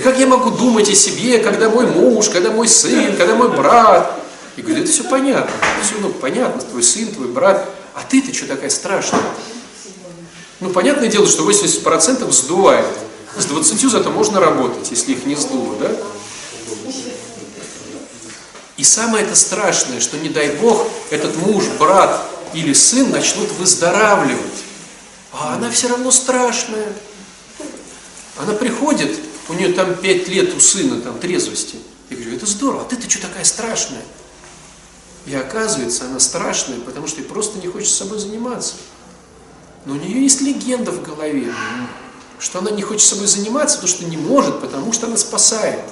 [0.07, 4.17] Как я могу думать о себе, когда мой муж, когда мой сын, когда мой брат?
[4.55, 5.51] И говорю, это все понятно.
[5.83, 7.69] Все ну, понятно, твой сын, твой брат.
[7.93, 9.19] А ты-то что такая страшная?
[10.61, 12.85] Ну, понятное дело, что 80% сдувает.
[13.35, 15.91] С 20 зато можно работать, если их не сдуло, да?
[18.77, 24.63] И самое это страшное, что не дай Бог, этот муж, брат или сын начнут выздоравливать.
[25.33, 26.93] А она все равно страшная.
[28.37, 31.77] Она приходит, у нее там пять лет у сына там трезвости.
[32.09, 34.03] Я говорю, это здорово, а ты-то что такая страшная?
[35.25, 38.75] И оказывается, она страшная, потому что ей просто не хочет с собой заниматься.
[39.85, 41.53] Но у нее есть легенда в голове,
[42.39, 45.83] что она не хочет с собой заниматься, потому что не может, потому что она спасает.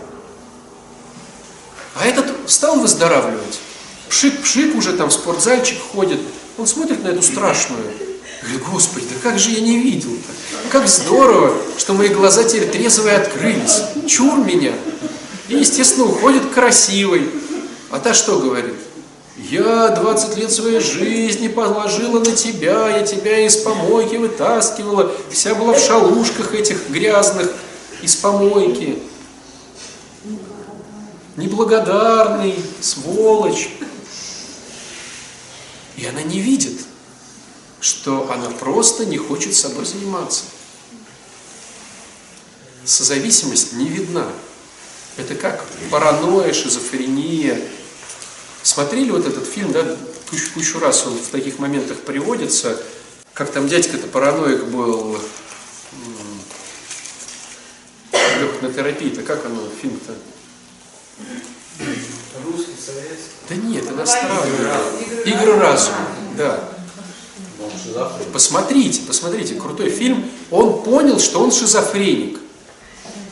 [1.95, 3.59] А этот стал выздоравливать.
[4.09, 6.19] Пшик-пшик уже там в спортзальчик ходит.
[6.57, 7.91] Он смотрит на эту страшную.
[8.45, 10.69] Говорит, Господи, да как же я не видел -то?
[10.71, 13.81] Как здорово, что мои глаза теперь трезвые открылись.
[14.07, 14.73] Чур меня.
[15.49, 17.29] И, естественно, уходит красивой.
[17.89, 18.75] А та что говорит?
[19.37, 25.73] Я 20 лет своей жизни положила на тебя, я тебя из помойки вытаскивала, вся была
[25.73, 27.51] в шалушках этих грязных
[28.01, 28.99] из помойки
[31.35, 33.69] неблагодарный, сволочь.
[35.97, 36.79] И она не видит,
[37.79, 40.43] что она просто не хочет собой заниматься.
[42.83, 44.27] Созависимость не видна.
[45.17, 47.61] Это как паранойя, шизофрения.
[48.63, 49.95] Смотрели вот этот фильм, да,
[50.29, 52.81] кучу, кучу раз он в таких моментах приводится,
[53.33, 55.19] как там дядька-то параноик был,
[58.11, 60.13] лег на терапии-то, как оно, фильм-то?
[62.43, 63.35] Русский, советский.
[63.49, 65.23] Да нет, иностранный.
[65.25, 66.07] Игры разума,
[66.37, 66.74] да.
[68.33, 70.25] Посмотрите, посмотрите, крутой фильм.
[70.51, 72.39] Он понял, что он шизофреник.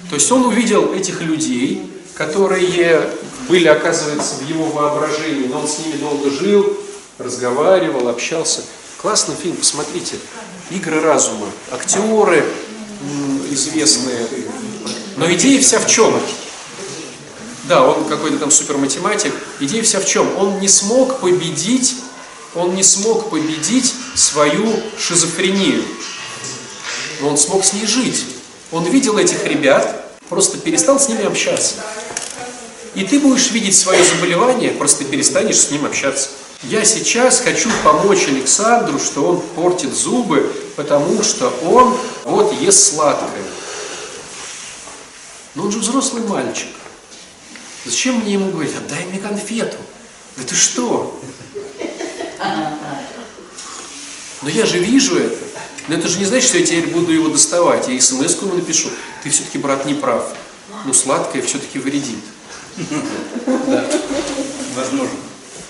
[0.09, 3.09] То есть он увидел этих людей, которые
[3.47, 6.77] были, оказывается, в его воображении, но он с ними долго жил,
[7.17, 8.61] разговаривал, общался.
[9.01, 10.15] Классный фильм, посмотрите.
[10.69, 11.47] Игры разума.
[11.71, 12.45] Актеры
[13.51, 14.27] известные.
[15.17, 16.13] Но идея вся в чем?
[17.67, 19.33] Да, он какой-то там суперматематик.
[19.59, 20.27] Идея вся в чем?
[20.37, 21.95] Он не смог победить,
[22.55, 25.83] он не смог победить свою шизофрению.
[27.21, 28.25] Но он смог с ней жить.
[28.71, 31.75] Он видел этих ребят, просто перестал с ними общаться.
[32.95, 36.29] И ты будешь видеть свое заболевание, просто перестанешь с ним общаться.
[36.63, 43.43] Я сейчас хочу помочь Александру, что он портит зубы, потому что он вот ест сладкое.
[45.55, 46.69] Но он же взрослый мальчик.
[47.85, 49.77] Зачем мне ему говорить, отдай мне конфету?
[50.37, 51.19] Да ты что?
[54.41, 55.37] Но я же вижу это.
[55.87, 57.87] Но это же не значит, что я теперь буду его доставать.
[57.87, 58.89] Я смс ему напишу.
[59.23, 60.33] Ты все-таки, брат, не прав.
[60.85, 62.19] Ну, сладкое все-таки вредит.
[64.75, 65.17] Возможно.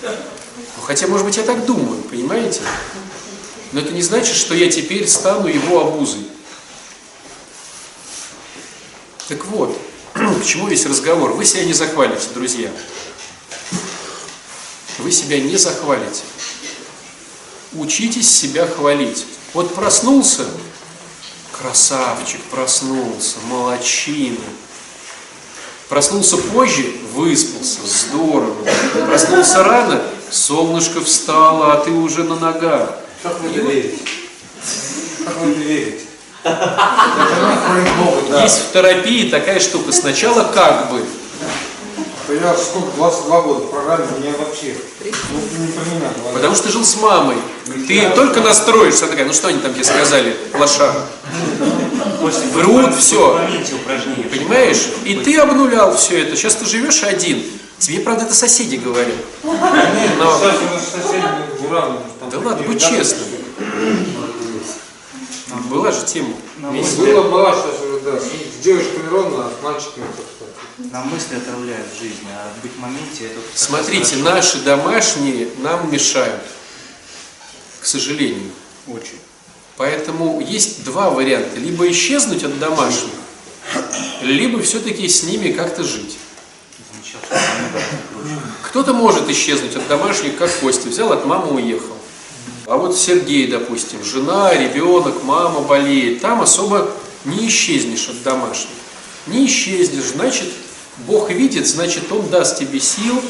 [0.02, 2.60] Ну, хотя, может быть, я так думаю, понимаете?
[3.72, 6.26] Но это не значит, что я теперь стану его обузой.
[9.28, 9.76] Так вот,
[10.14, 11.32] к чему весь разговор?
[11.32, 12.70] Вы себя не захвалите, друзья.
[14.98, 16.22] Вы себя не захвалите.
[17.74, 19.26] Учитесь себя хвалить.
[19.52, 20.44] Вот проснулся,
[21.52, 24.38] красавчик, проснулся, молочина.
[25.88, 28.56] Проснулся позже, выспался, здорово.
[29.06, 32.96] Проснулся рано, солнышко встало, а ты уже на ногах.
[33.22, 33.98] Как вы верите?
[35.24, 36.04] Как вы это верите?
[38.42, 39.92] Есть в терапии такая штука.
[39.92, 41.04] Сначала как бы,
[42.44, 46.14] Я сколько, 22 года в программе, меня вообще, ну, не говорят.
[46.34, 47.36] потому что жил с мамой.
[47.88, 51.06] Ты только настроишься, такая, ну что они там тебе сказали, лошара.
[52.52, 53.32] Врут, всё.
[53.32, 54.24] В моменте упражнения.
[54.24, 54.88] Понимаешь?
[55.04, 56.36] И ты обнулял все это.
[56.36, 57.42] Сейчас ты живешь один.
[57.78, 59.16] Тебе, правда, это соседи говорят.
[59.42, 60.38] Но-
[62.30, 63.28] Да ладно, будь честным.
[65.70, 66.28] Была же тема.
[67.14, 70.06] Была, была сейчас уже, да, с девочками ровно, а с мальчиками.
[70.78, 73.40] На мысли отравляют жизнь, а быть в моменте это...
[73.54, 76.42] Смотрите, наши домашние нам мешают.
[77.80, 78.50] К сожалению.
[78.88, 79.20] Очень.
[79.76, 81.58] Поэтому есть два варианта.
[81.58, 83.12] Либо исчезнуть от домашних,
[84.22, 86.16] либо все-таки с ними как-то жить.
[88.62, 90.88] Кто-то может исчезнуть от домашних, как Костя.
[90.88, 91.96] Взял от мамы, уехал.
[92.66, 96.20] А вот Сергей, допустим, жена, ребенок, мама болеет.
[96.20, 96.90] Там особо
[97.24, 98.70] не исчезнешь от домашних.
[99.26, 100.48] Не исчезнешь, значит,
[101.06, 103.20] Бог видит, значит, Он даст тебе сил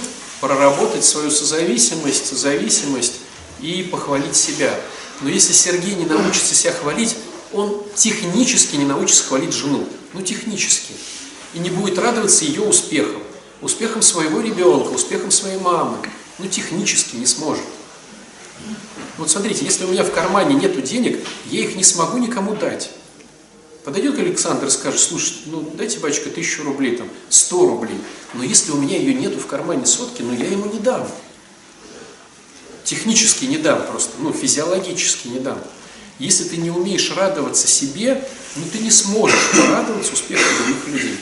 [0.40, 3.14] проработать свою созависимость, зависимость
[3.60, 4.78] и похвалить себя.
[5.20, 7.16] Но если Сергей не научится себя хвалить,
[7.52, 9.86] он технически не научится хвалить жену.
[10.12, 10.92] Ну, технически.
[11.54, 13.22] И не будет радоваться ее успехам.
[13.62, 15.96] Успехом своего ребенка, успехом своей мамы.
[16.38, 17.64] Ну, технически не сможет.
[19.18, 22.90] Вот смотрите, если у меня в кармане нету денег, я их не смогу никому дать.
[23.84, 27.98] Подойдет Александр и скажет, слушай, ну дайте, батюшка, тысячу рублей, там, сто рублей.
[28.32, 31.06] Но если у меня ее нету в кармане сотки, ну я ему не дам.
[32.84, 35.58] Технически не дам просто, ну физиологически не дам.
[36.18, 41.18] Если ты не умеешь радоваться себе, ну ты не сможешь порадоваться успеху других людей.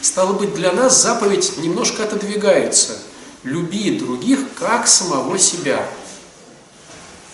[0.00, 2.96] Стало быть, для нас заповедь немножко отодвигается.
[3.42, 5.88] Люби других, как самого себя.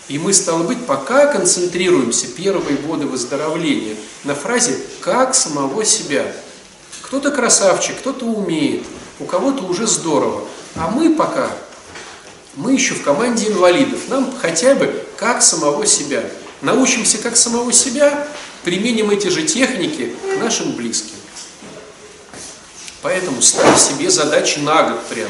[0.07, 6.31] И мы, стало быть, пока концентрируемся первые годы выздоровления на фразе «как самого себя».
[7.01, 8.83] Кто-то красавчик, кто-то умеет,
[9.19, 10.47] у кого-то уже здорово.
[10.75, 11.49] А мы пока,
[12.55, 16.23] мы еще в команде инвалидов, нам хотя бы как самого себя.
[16.61, 18.27] Научимся как самого себя,
[18.63, 21.15] применим эти же техники к нашим близким.
[23.01, 25.29] Поэтому ставь себе задачи на год прямо.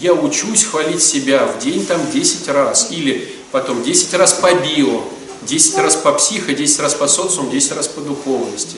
[0.00, 2.92] Я учусь хвалить себя в день там 10 раз.
[2.92, 5.02] Или потом 10 раз по био,
[5.42, 8.76] 10 раз по психо, 10 раз по социуму, 10 раз по духовности.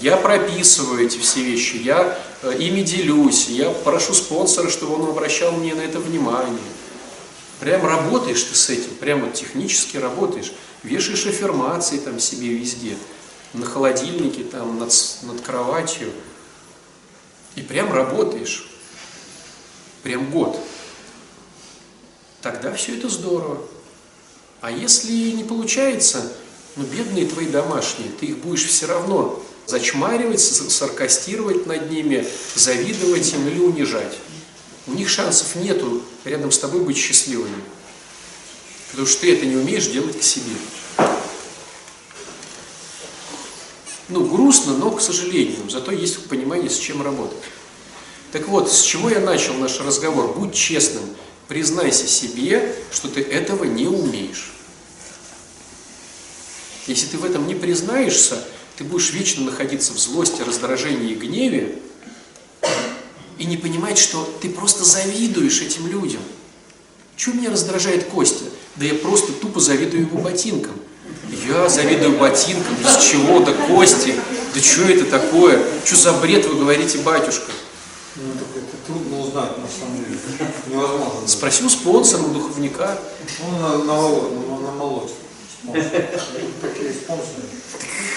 [0.00, 5.50] Я прописываю эти все вещи, я э, ими делюсь, я прошу спонсора, чтобы он обращал
[5.52, 6.58] мне на это внимание.
[7.58, 10.52] Прям работаешь ты с этим, прямо технически работаешь.
[10.84, 12.96] Вешаешь аффирмации там себе везде,
[13.52, 16.12] на холодильнике, там, над, над кроватью.
[17.56, 18.69] И прям работаешь.
[20.02, 20.58] Прям год.
[22.42, 23.62] Тогда все это здорово.
[24.60, 26.32] А если не получается,
[26.76, 33.48] ну, бедные твои домашние, ты их будешь все равно зачмаривать, саркастировать над ними, завидовать им
[33.48, 34.16] или унижать.
[34.86, 37.62] У них шансов нету рядом с тобой быть счастливыми.
[38.90, 40.56] Потому что ты это не умеешь делать к себе.
[44.08, 45.70] Ну, грустно, но к сожалению.
[45.70, 47.38] Зато есть понимание, с чем работать.
[48.32, 50.34] Так вот, с чего я начал наш разговор?
[50.34, 51.02] Будь честным,
[51.48, 54.52] признайся себе, что ты этого не умеешь.
[56.86, 58.42] Если ты в этом не признаешься,
[58.76, 61.78] ты будешь вечно находиться в злости, раздражении и гневе
[63.38, 66.22] и не понимать, что ты просто завидуешь этим людям.
[67.16, 68.44] Чего меня раздражает Костя?
[68.76, 70.74] Да я просто тупо завидую его ботинкам.
[71.46, 74.14] Я завидую ботинкам, с чего, да Кости,
[74.54, 75.62] да что это такое?
[75.84, 77.50] Что за бред вы говорите, батюшка?
[78.16, 80.18] Ну, так это трудно узнать, на самом деле.
[80.66, 81.26] Невозможно.
[81.28, 82.98] Спроси у спонсора, у духовника.
[83.40, 85.14] Ну, на, на, Воло- на, на молочке.
[85.62, 87.46] Такие спонсоры.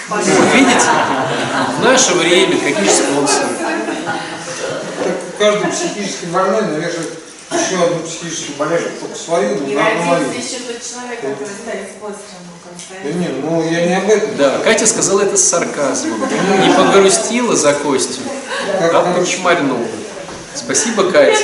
[0.08, 0.88] Вот, видите?
[1.78, 3.48] В наше время какие спонсоры?
[5.04, 7.10] Так каждый психически больной навешивает
[7.52, 10.32] еще одну психическую болезнь, только свою, И на одну родился молитву.
[10.42, 12.44] еще тот человек, который станет спонсором
[13.02, 14.36] Да не, ну я не об этом.
[14.36, 16.20] Да, Катя сказала это с сарказмом.
[16.20, 18.20] Не погрустила за Костю,
[18.78, 19.86] Как, а почмарнула.
[20.54, 21.38] Спасибо, Катя.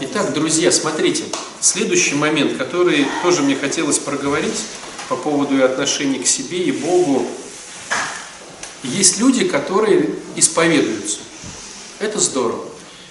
[0.00, 1.24] Итак, друзья, смотрите,
[1.60, 4.60] следующий момент, который тоже мне хотелось проговорить
[5.08, 7.26] по поводу и отношений к себе и Богу.
[8.82, 11.18] Есть люди, которые исповедуются.
[11.98, 12.64] Это здорово.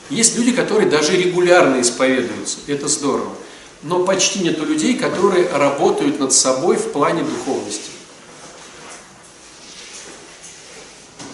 [0.09, 2.57] Есть люди, которые даже регулярно исповедуются.
[2.67, 3.31] Это здорово.
[3.81, 7.91] Но почти нету людей, которые работают над собой в плане духовности.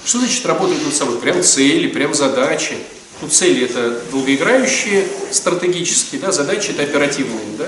[0.06, 1.18] Что значит работать над собой?
[1.18, 2.78] Прям цели, прям задачи.
[3.22, 7.68] Ну, цели это долгоиграющие, стратегические, да, задачи это оперативные, да.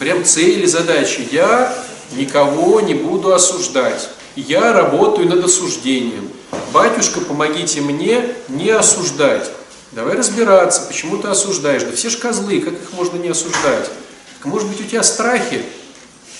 [0.00, 1.28] Прям цели, задачи.
[1.30, 1.72] Я
[2.12, 4.08] никого не буду осуждать.
[4.34, 6.30] Я работаю над осуждением.
[6.72, 9.50] Батюшка, помогите мне не осуждать.
[9.98, 11.82] Давай разбираться, почему ты осуждаешь.
[11.82, 13.90] Да все ж козлы, как их можно не осуждать?
[14.38, 15.64] Так может быть у тебя страхи?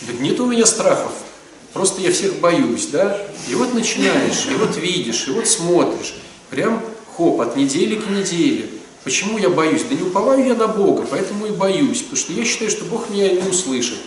[0.02, 1.10] Да нет у меня страхов.
[1.72, 3.20] Просто я всех боюсь, да?
[3.48, 6.14] И вот начинаешь, и вот видишь, и вот смотришь.
[6.50, 6.80] Прям
[7.16, 8.66] хоп, от недели к неделе.
[9.02, 9.82] Почему я боюсь?
[9.90, 12.02] Да не уповаю я на Бога, поэтому и боюсь.
[12.02, 13.98] Потому что я считаю, что Бог меня не услышит.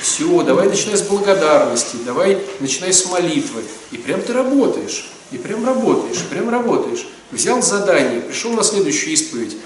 [0.00, 3.64] Все, давай начинай с благодарности, давай начинай с молитвы.
[3.90, 7.06] И прям ты работаешь, и прям работаешь, прям работаешь.
[7.30, 9.56] Взял задание, пришел на следующую исповедь,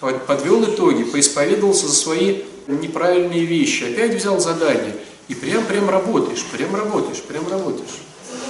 [0.00, 4.96] под- подвел итоги, поисповедовался за свои неправильные вещи, опять взял задание.
[5.28, 7.88] И прям, прям работаешь, прям работаешь, прям работаешь.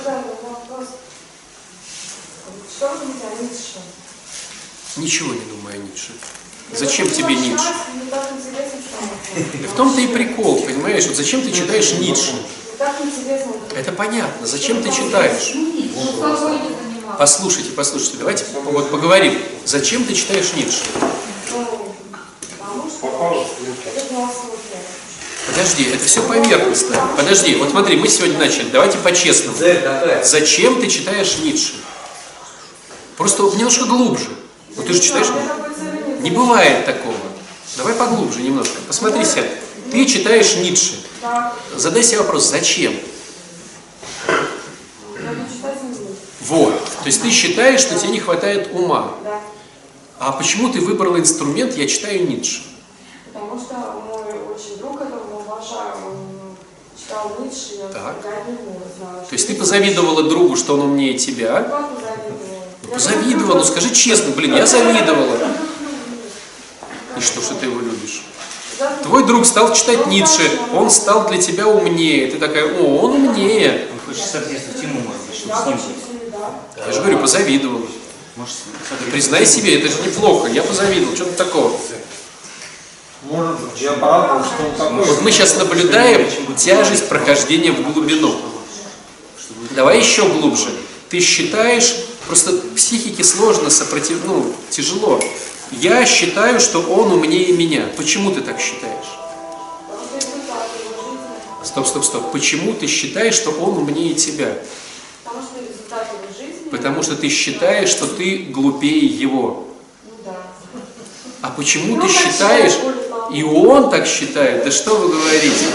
[0.04, 0.88] Задаю вопрос.
[2.76, 3.78] Что вы думаете о Ницше?
[4.96, 6.10] Ничего не думаю о Ницше.
[6.72, 7.68] Зачем тебе Ницше?
[9.72, 11.06] В том-то и прикол, понимаешь?
[11.06, 12.32] Вот зачем ты читаешь Ницше?
[13.76, 14.46] Это понятно.
[14.46, 15.54] Зачем ты читаешь?
[17.18, 19.38] Послушайте, послушайте, давайте вот поговорим.
[19.64, 20.80] Зачем ты читаешь Ницше?
[21.52, 21.94] Ну.
[25.46, 27.08] Подожди, это все поверхностно.
[27.16, 29.56] Подожди, вот смотри, мы сегодня начали, давайте по-честному.
[30.22, 31.74] Зачем ты читаешь Ницше?
[33.16, 34.26] Просто немножко глубже.
[34.76, 35.28] Ну ты же читаешь...
[36.20, 37.14] Не бывает такого.
[37.76, 38.76] Давай поглубже немножко.
[38.88, 39.44] Посмотри себя.
[39.92, 40.94] Ты читаешь Ницше.
[41.76, 42.94] Задай себе вопрос, зачем?
[46.40, 46.84] Вот.
[46.84, 49.14] То есть ты считаешь, что тебе не хватает ума.
[49.24, 49.40] Да.
[50.18, 52.62] А почему ты выбрала инструмент «Я читаю Ницше»?
[53.32, 56.56] Потому что мой очень друг, которого уважаю, он
[56.98, 58.16] читал Ницше, я Так.
[58.46, 59.24] него знаю.
[59.26, 61.62] То есть ты позавидовала другу, что он умнее тебя?
[61.62, 62.92] Как позавидовала?
[62.92, 65.38] Позавидовала, ну скажи честно, блин, я завидовала.
[67.16, 68.22] И что, что ты его любишь?
[69.02, 72.30] Твой друг стал читать Ницше, он стал для тебя умнее.
[72.30, 73.88] Ты такая, о, он умнее.
[73.92, 76.86] Он хочет соответствовать ему, может быть, чтобы Я с ним быть.
[76.86, 77.18] Я же говорю.
[78.36, 78.56] Может,
[78.88, 80.48] соответствовать Признай себе, это же неплохо.
[80.48, 81.78] Я позавидовал, что-то такого.
[83.30, 85.04] Может быть, я порадовался, что он такой.
[85.04, 88.34] Вот мы сейчас наблюдаем тяжесть прохождения в глубину.
[89.70, 90.68] Давай еще глубже.
[91.08, 91.94] Ты считаешь,
[92.26, 94.18] просто психике сложно сопротив...
[94.24, 95.20] ну, тяжело.
[95.80, 97.84] Я считаю, что он умнее меня.
[97.96, 99.06] Почему ты так считаешь?
[101.62, 102.32] Стоп, стоп, стоп.
[102.32, 104.52] Почему ты считаешь, что он умнее тебя?
[106.70, 109.68] Потому что ты считаешь, что ты глупее его.
[111.42, 112.72] А почему ты считаешь,
[113.32, 114.64] и он так считает?
[114.64, 115.66] Да что вы говорите?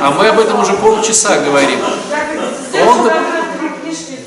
[0.00, 1.78] А мы об этом уже полчаса говорим.
[2.10, 4.18] Я как с Он-то- детства я три книжки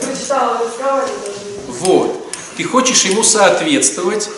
[0.00, 1.80] прочитала, разговаривала даже.
[1.80, 2.20] Вот.
[2.56, 4.28] Ты хочешь ему соответствовать,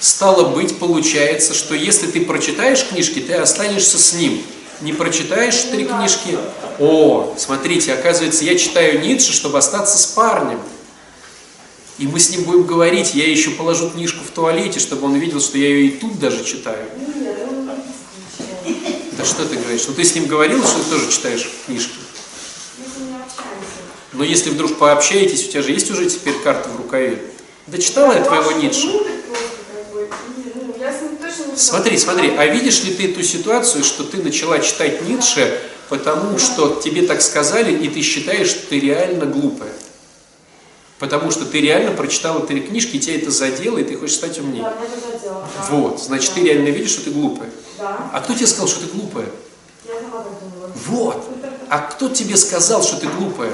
[0.00, 4.42] стало быть, получается, что если ты прочитаешь книжки, ты останешься с ним.
[4.80, 6.36] Не прочитаешь три книжки,
[6.78, 10.60] о, смотрите, оказывается, я читаю Ницше, чтобы остаться с парнем.
[11.98, 15.40] И мы с ним будем говорить, я еще положу книжку в туалете, чтобы он видел,
[15.40, 16.84] что я ее и тут даже читаю.
[17.06, 17.42] Читает.
[19.16, 19.86] Да что ты говоришь?
[19.86, 21.92] Ну ты с ним говорил, что ты тоже читаешь книжки?
[22.78, 23.82] Общаемся.
[24.14, 27.22] Но если вдруг пообщаетесь, у тебя же есть уже теперь карта в рукаве?
[27.66, 28.86] Да читала я твоего Ницше?
[28.86, 29.04] Ну,
[30.90, 34.58] с ним точно не Смотри, смотри, а видишь ли ты ту ситуацию, что ты начала
[34.58, 39.72] читать Ницше, потому что тебе так сказали, и ты считаешь, что ты реально глупая?
[40.98, 44.38] Потому что ты реально прочитала три книжки, и тебя это задело, и ты хочешь стать
[44.38, 44.62] умнее.
[44.62, 45.48] Да, это задело.
[45.56, 45.66] да.
[45.70, 46.34] Вот, значит, Да.
[46.40, 47.50] ты реально видишь, что ты глупая.
[47.78, 49.26] Да, А кто тебе сказал, что ты глупая?
[49.86, 50.70] я сама так думала.
[50.86, 51.24] Вот.
[51.68, 53.52] А кто тебе сказал, что ты глупая?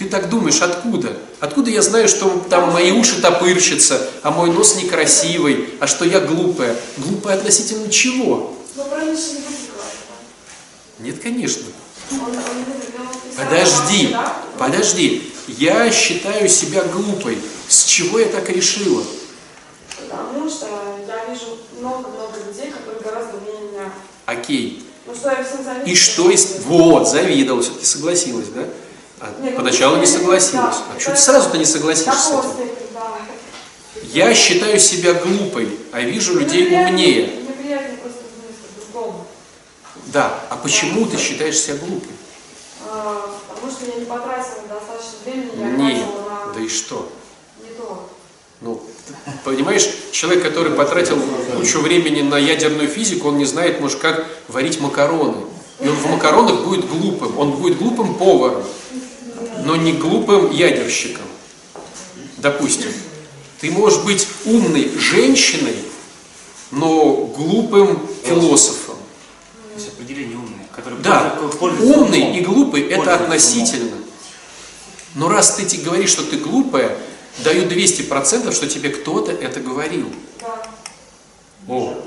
[0.00, 1.12] Ты так думаешь, откуда?
[1.40, 6.20] Откуда я знаю, что там мои уши топырщатся, а мой нос некрасивый, а что я
[6.20, 6.74] глупая?
[6.96, 8.56] Глупая относительно чего?
[11.00, 11.64] Нет, конечно.
[13.36, 14.16] Подожди,
[14.58, 15.32] подожди.
[15.48, 17.36] я считаю себя глупой.
[17.68, 19.04] С чего я так решила?
[20.08, 20.66] Потому что
[21.06, 23.92] я вижу много-много людей, которые гораздо умнее меня.
[24.24, 24.82] Окей.
[25.04, 25.92] Ну что я всем завидую.
[25.92, 26.56] И что из...
[26.64, 28.64] Вот, завидовала, все-таки согласилась, да?
[29.20, 30.76] А поначалу не согласилась.
[30.96, 32.70] А что ты сразу-то не согласишься с этим?
[34.12, 37.30] Я считаю себя глупой, а вижу людей умнее.
[40.06, 42.08] Да, а почему ты считаешь себя глупой?
[42.82, 46.06] Потому что я не потратила достаточно времени, Нет,
[46.54, 47.08] да и что?
[47.62, 48.08] не то.
[48.60, 48.82] Ну,
[49.44, 51.22] понимаешь, человек, который потратил
[51.56, 55.44] кучу времени на ядерную физику, он не знает, может, как варить макароны.
[55.78, 57.38] И он в макаронах будет глупым.
[57.38, 58.64] Он будет глупым поваром,
[59.64, 61.26] но не глупым ядерщиком.
[62.38, 62.90] Допустим.
[63.60, 65.76] Ты можешь быть умной женщиной,
[66.70, 68.96] но глупым философом.
[69.74, 72.34] То есть определение умное, которое Да, умный умом.
[72.34, 73.98] и глупый это относительно.
[75.14, 76.96] Но раз ты тебе говоришь, что ты глупая,
[77.38, 80.10] даю 200%, что тебе кто-то это говорил.
[80.40, 80.62] Да.
[81.68, 82.02] О,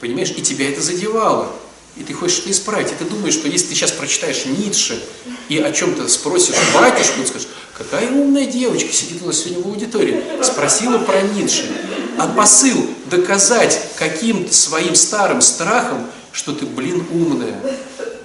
[0.00, 1.52] понимаешь, и тебя это задевало.
[1.96, 2.92] И ты хочешь это исправить.
[2.92, 5.02] И ты думаешь, что если ты сейчас прочитаешь Ницше
[5.48, 9.66] и о чем-то спросишь батюшку, он скажет, какая умная девочка сидит у нас сегодня в
[9.68, 11.70] аудитории, спросила про Ницше.
[12.18, 17.60] А посыл доказать каким-то своим старым страхом, что ты, блин, умная.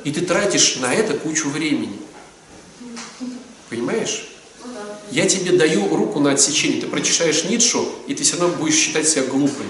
[0.04, 2.00] И ты тратишь на это кучу времени.
[3.70, 4.28] Понимаешь?
[5.12, 6.82] Я тебе даю руку на отсечение.
[6.82, 9.66] Ты прочитаешь Ницшу, и ты все равно будешь считать себя глупой.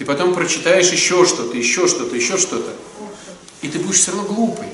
[0.00, 2.72] Ты потом прочитаешь еще что-то, еще что-то, еще что-то.
[3.60, 4.68] И ты будешь все равно глупой.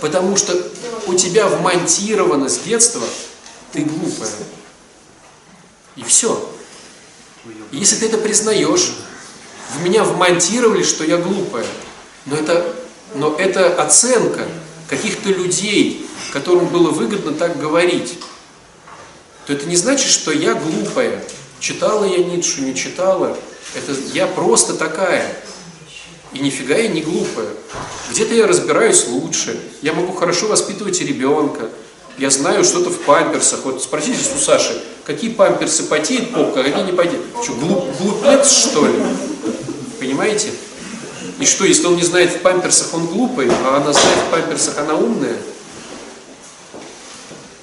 [0.00, 0.60] Потому что
[1.06, 3.06] у тебя вмонтировано с детства,
[3.70, 4.28] ты глупая.
[5.94, 6.52] И все.
[7.70, 8.90] И если ты это признаешь,
[9.72, 11.66] в меня вмонтировали, что я глупая.
[12.26, 12.74] Но это,
[13.14, 14.48] но это оценка
[14.88, 18.18] каких-то людей, которым было выгодно так говорить.
[19.46, 21.22] То это не значит, что я глупая.
[21.62, 23.38] Читала я Ницшу, не читала.
[23.76, 25.32] Это я просто такая.
[26.32, 27.50] И нифига я не глупая.
[28.10, 29.60] Где-то я разбираюсь лучше.
[29.80, 31.70] Я могу хорошо воспитывать ребенка.
[32.18, 33.60] Я знаю что-то в памперсах.
[33.62, 37.22] Вот спросите у Саши, какие памперсы потеет попка, а какие не потеет.
[37.40, 38.98] Что, глуп, глупец что ли?
[40.00, 40.50] Понимаете?
[41.38, 44.78] И что, если он не знает в памперсах, он глупый, а она знает в памперсах,
[44.78, 45.36] она умная?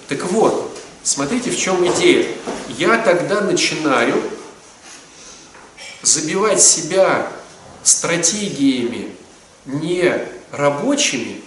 [0.08, 0.69] Так вот,
[1.04, 2.28] смотрите, в чем идея.
[2.78, 4.22] Я тогда начинаю
[6.02, 7.32] забивать себя
[7.84, 9.16] стратегиями
[9.66, 11.42] не рабочими,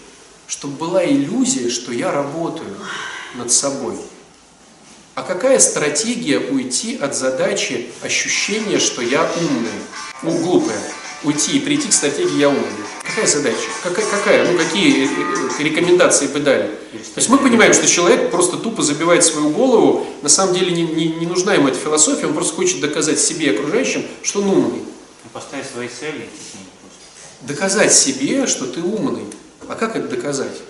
[0.47, 2.77] чтобы была иллюзия, что я работаю
[3.35, 3.97] над собой.
[5.15, 9.71] А какая стратегия уйти от задачи ощущения, что я умный,
[10.23, 10.81] ну, глупая?
[11.23, 12.82] Уйти и прийти к стратегии «я умный».
[13.15, 13.69] Какая задача?
[13.83, 14.51] Какая, какая?
[14.51, 16.69] Ну, какие э, э, рекомендации бы дали?
[16.69, 20.85] То есть мы понимаем, что человек просто тупо забивает свою голову, на самом деле не,
[20.85, 24.49] не, не нужна ему эта философия, он просто хочет доказать себе и окружающим, что он
[24.49, 24.79] умный.
[24.79, 26.27] Ну, Поставить свои цели.
[27.43, 29.27] Доказать себе, что ты умный.
[29.69, 30.63] А как это доказать?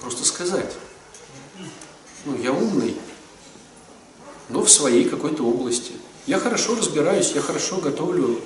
[0.00, 0.74] Просто сказать.
[2.24, 2.96] Ну, я умный,
[4.48, 5.92] но в своей какой-то области.
[6.28, 8.40] Я хорошо разбираюсь, я хорошо готовлю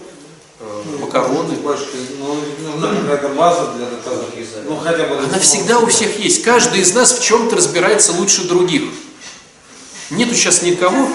[1.00, 1.54] макароны.
[1.56, 4.60] Батюшка, ну, нужна какая-то база для доказательства.
[4.64, 5.18] Ну, хотя бы...
[5.18, 6.42] Она всегда у всех есть.
[6.42, 8.82] Каждый из нас в чем-то разбирается лучше других.
[10.10, 11.08] Нету сейчас никого.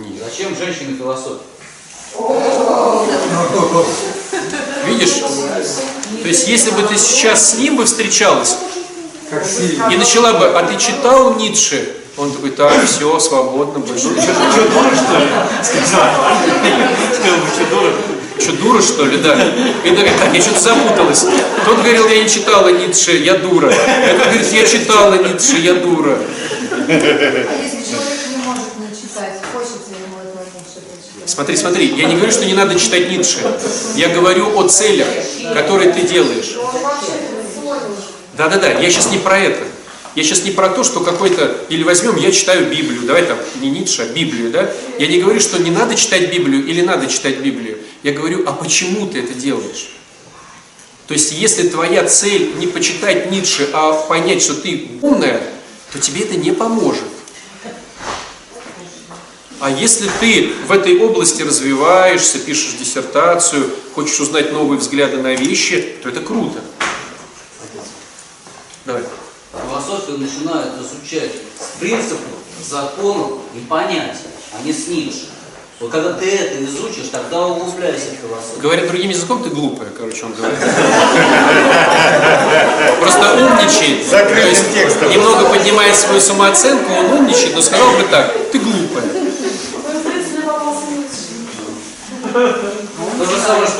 [0.00, 0.22] Нет.
[0.24, 1.40] Зачем женщине философия?
[4.86, 5.20] Видишь?
[6.22, 8.56] То есть, если бы ты сейчас с ним бы встречалась
[9.90, 12.01] и начала бы, а ты читал Ницше?
[12.16, 14.04] Он такой, так, все, свободно, больше.
[14.04, 15.26] Что, дура, что ли?
[15.62, 16.10] Сказал.
[17.14, 17.92] Сказал бы, что дура?
[18.38, 19.34] Что, дура, что ли, да?
[19.84, 21.24] И такая, так, я что-то запуталась.
[21.64, 23.70] Тот говорил, я не читала Ницше, я дура.
[23.70, 26.18] Этот говорит, я читала Ницше, я дура.
[29.18, 29.32] А?
[31.24, 33.38] Смотри, смотри, я не говорю, что не надо читать Ницше.
[33.94, 35.06] Я говорю о целях,
[35.54, 36.56] которые ты делаешь.
[38.36, 39.62] Да-да-да, я сейчас не про это.
[40.14, 41.64] Я сейчас не про то, что какой-то...
[41.70, 43.02] Или возьмем, я читаю Библию.
[43.02, 44.70] Давай там, не Ницше, а Библию, да?
[44.98, 47.78] Я не говорю, что не надо читать Библию или надо читать Библию.
[48.02, 49.90] Я говорю, а почему ты это делаешь?
[51.06, 55.42] То есть, если твоя цель не почитать Ницше, а понять, что ты умная,
[55.92, 57.04] то тебе это не поможет.
[59.60, 65.96] А если ты в этой области развиваешься, пишешь диссертацию, хочешь узнать новые взгляды на вещи,
[66.02, 66.60] то это круто.
[68.84, 69.04] Давай.
[69.52, 72.20] Философию начинают изучать с принципов,
[72.62, 75.26] законов и понятий, а не с Ницше.
[75.80, 78.60] Вот когда ты это изучишь, тогда углубляйся в философию.
[78.62, 80.58] Говоря другим языком, ты глупая, короче, он говорит.
[80.60, 80.66] То
[84.08, 85.10] Закрытым есть текстом.
[85.10, 89.04] немного поднимает свою самооценку, он умничает, но сказал бы так, ты глупая.
[93.18, 93.26] Ну,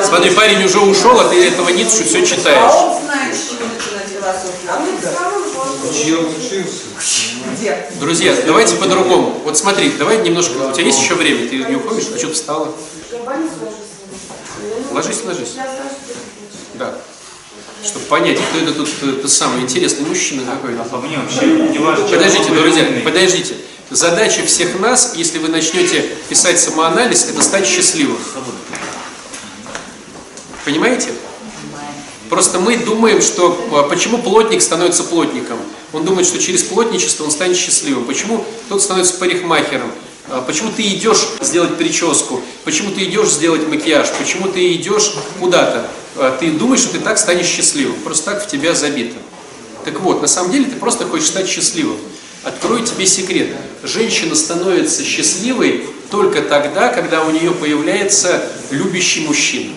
[0.04, 2.58] Смотри, парень уже ушел, а ты этого Ницше все читаешь.
[2.58, 4.70] А он знает, с чего начинать философию.
[4.70, 4.92] А мне
[7.56, 7.90] Где?
[8.00, 9.40] Друзья, давайте по-другому.
[9.44, 12.72] Вот смотри, давай немножко, у тебя есть еще время, ты не уходишь, а что встала?
[14.92, 15.56] Ложись, ложись.
[16.74, 16.94] Да.
[17.84, 20.82] Чтобы понять, кто это тут это самый интересный мужчина какой-то.
[20.82, 22.06] А по мне вообще не важно.
[22.06, 23.54] Подождите, друзья, подождите.
[23.90, 28.18] Задача всех нас, если вы начнете писать самоанализ, это стать счастливым.
[30.64, 31.08] Понимаете?
[32.32, 35.58] Просто мы думаем, что а, почему плотник становится плотником?
[35.92, 38.06] Он думает, что через плотничество он станет счастливым.
[38.06, 39.92] Почему кто-то становится парикмахером?
[40.30, 42.40] А, Почему ты идешь сделать прическу?
[42.64, 44.08] Почему ты идешь сделать макияж?
[44.18, 45.86] Почему ты идешь куда-то?
[46.16, 47.96] А, Ты думаешь, что ты так станешь счастливым.
[47.96, 49.18] Просто так в тебя забито.
[49.84, 51.98] Так вот, на самом деле ты просто хочешь стать счастливым.
[52.44, 53.48] Открою тебе секрет.
[53.82, 59.74] Женщина становится счастливой только тогда, когда у нее появляется любящий мужчина.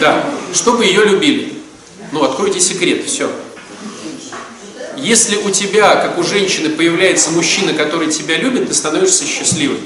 [0.00, 1.54] Да, чтобы ее любили.
[2.12, 3.30] Ну, откройте секрет, все.
[4.96, 9.78] Если у тебя, как у женщины, появляется мужчина, который тебя любит, ты становишься счастливой.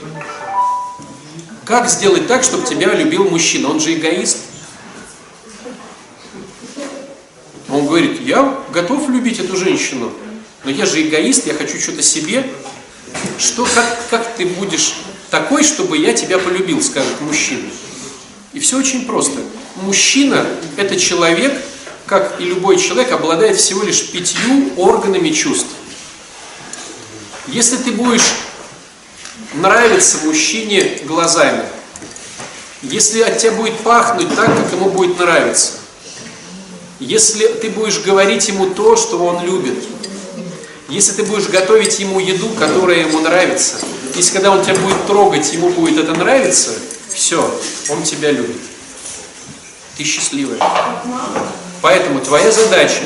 [1.64, 3.68] Как сделать так, чтобы тебя любил мужчина?
[3.68, 4.38] Он же эгоист.
[7.68, 10.12] Он говорит, я готов любить эту женщину,
[10.64, 12.46] но я же эгоист, я хочу что-то себе.
[13.38, 14.94] Что, как, как ты будешь
[15.30, 17.64] такой, чтобы я тебя полюбил, скажет мужчина.
[18.52, 19.40] И все очень просто.
[19.76, 20.46] Мужчина–
[20.76, 21.60] это человек,
[22.06, 25.68] как и любой человек, обладает всего лишь пятью органами чувств.
[27.46, 28.34] Если ты будешь
[29.54, 31.64] нравиться мужчине глазами,
[32.82, 35.72] если от тебя будет пахнуть так, как ему будет нравиться,
[37.00, 39.82] если ты будешь говорить ему то, что он любит,
[40.88, 43.76] если ты будешь готовить ему еду, которая ему нравится,
[44.14, 46.70] если когда он тебя будет трогать, ему будет это нравиться,
[47.12, 47.60] все,
[47.90, 48.56] он тебя любит.
[49.96, 50.58] Ты счастливая.
[51.80, 53.02] Поэтому твоя задача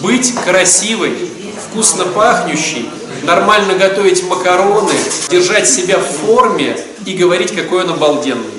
[0.00, 1.30] быть красивой,
[1.68, 2.88] вкусно пахнущей,
[3.22, 4.92] нормально готовить макароны,
[5.30, 8.50] держать себя в форме и говорить, какой он обалденный.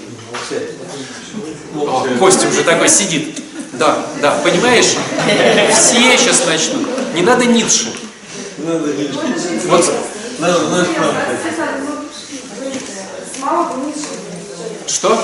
[1.76, 3.40] О, Костя уже такой сидит.
[3.74, 4.96] Да, да, понимаешь?
[5.72, 6.88] Все сейчас начнут.
[7.16, 7.92] Не надо Ницше.
[8.58, 9.94] Вот,
[10.40, 11.20] Надо, знаешь, правда.
[14.88, 15.20] Что?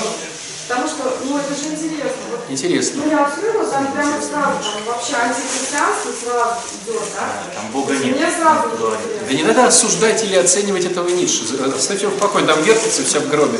[0.68, 2.22] Потому что, ну, это же интересно.
[2.30, 3.02] Вот, Интересно.
[3.04, 4.30] ну, я открыла, там прямо сразу,
[4.62, 7.42] там вообще антихристианство сразу идет, да?
[7.56, 8.16] Там Бога нет.
[8.16, 8.98] Мне сразу было голове.
[9.28, 11.42] Да не надо осуждать или оценивать этого Ницше.
[11.76, 13.58] Оставьте его в покое, там вертится все в гробе.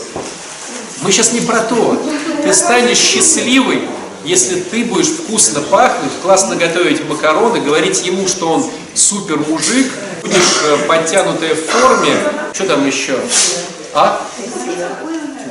[1.03, 2.01] Мы сейчас не про то.
[2.45, 3.89] Ты станешь счастливой,
[4.25, 9.91] если ты будешь вкусно пахнуть, классно готовить макароны, говорить ему, что он супер мужик,
[10.23, 12.15] будешь э, подтянутая в форме.
[12.53, 13.19] Что там еще?
[13.95, 14.21] А?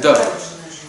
[0.01, 0.29] Да.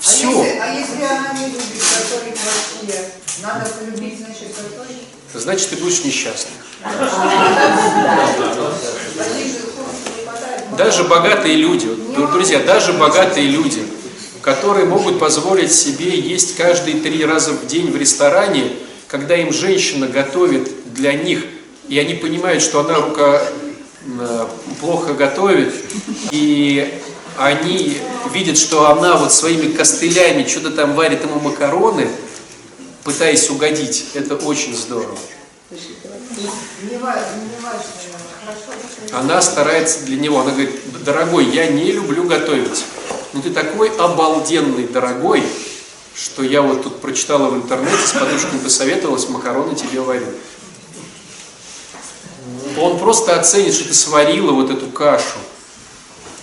[0.00, 0.28] Все.
[0.28, 3.04] А если, а если она не любит католик вообще,
[3.42, 4.96] надо полюбить, значит, католик?
[5.34, 6.50] Значит, ты будешь несчастна.
[6.82, 6.98] Таких
[9.46, 10.76] же хуже не хватает.
[10.76, 11.88] Даже богатые люди,
[12.32, 13.82] друзья, даже богатые люди,
[14.40, 18.72] которые могут позволить себе есть каждые три раза в день в ресторане,
[19.06, 21.44] когда им женщина готовит для них,
[21.88, 23.42] и они понимают, что она рука
[24.06, 24.46] э,
[24.80, 25.74] плохо готовит,
[26.30, 27.00] и
[27.40, 27.96] они
[28.34, 32.06] видят, что она вот своими костылями что-то там варит ему макароны,
[33.02, 34.08] пытаясь угодить.
[34.12, 35.16] Это очень здорово.
[39.12, 40.40] Она старается для него.
[40.40, 42.84] Она говорит, дорогой, я не люблю готовить.
[43.32, 45.42] Но ты такой обалденный, дорогой,
[46.14, 50.26] что я вот тут прочитала в интернете, с подружками посоветовалась, макароны тебе варю.
[52.78, 55.38] Он просто оценит, что ты сварила вот эту кашу.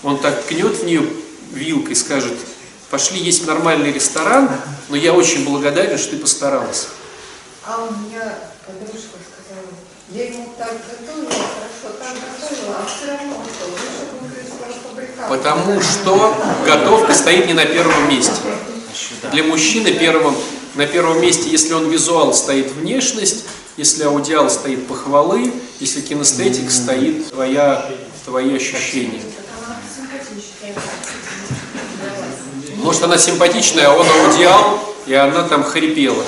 [0.04, 1.04] Он так ткнет в нее
[1.52, 2.34] вилкой и скажет,
[2.90, 4.50] пошли есть в нормальный ресторан,
[4.90, 6.88] но я очень благодарен, что ты постаралась.
[7.66, 9.68] А у меня подружка сказала,
[10.10, 14.48] я ему так готовила, хорошо, так готовила, а все равно что, лучше бы он говорит,
[14.88, 15.30] фабрикат.
[15.30, 16.36] Потому что
[16.66, 18.34] готовка стоит не на первом месте.
[19.32, 20.36] Для мужчины первым,
[20.76, 23.46] на первом месте, если он визуал, стоит внешность,
[23.76, 27.90] если аудиал стоит похвалы, если кинестетик стоит твоя,
[28.26, 29.22] твои ощущения.
[32.78, 36.24] Может она симпатичная, а он аудиал, и она там хрипела.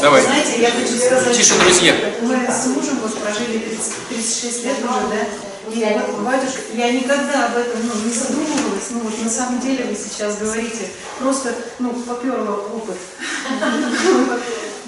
[0.00, 0.22] Давай.
[0.22, 1.94] Знаете, я хочу сказать, Тише, друзья.
[2.22, 5.26] мы с мужем вот прожили 30 36 лет уже, да?
[5.74, 8.88] Я вот, батюшка, я никогда об этом ну, не задумывалась.
[8.90, 10.88] Ну вот на самом деле вы сейчас говорите,
[11.18, 12.96] просто ну, поперла опыт.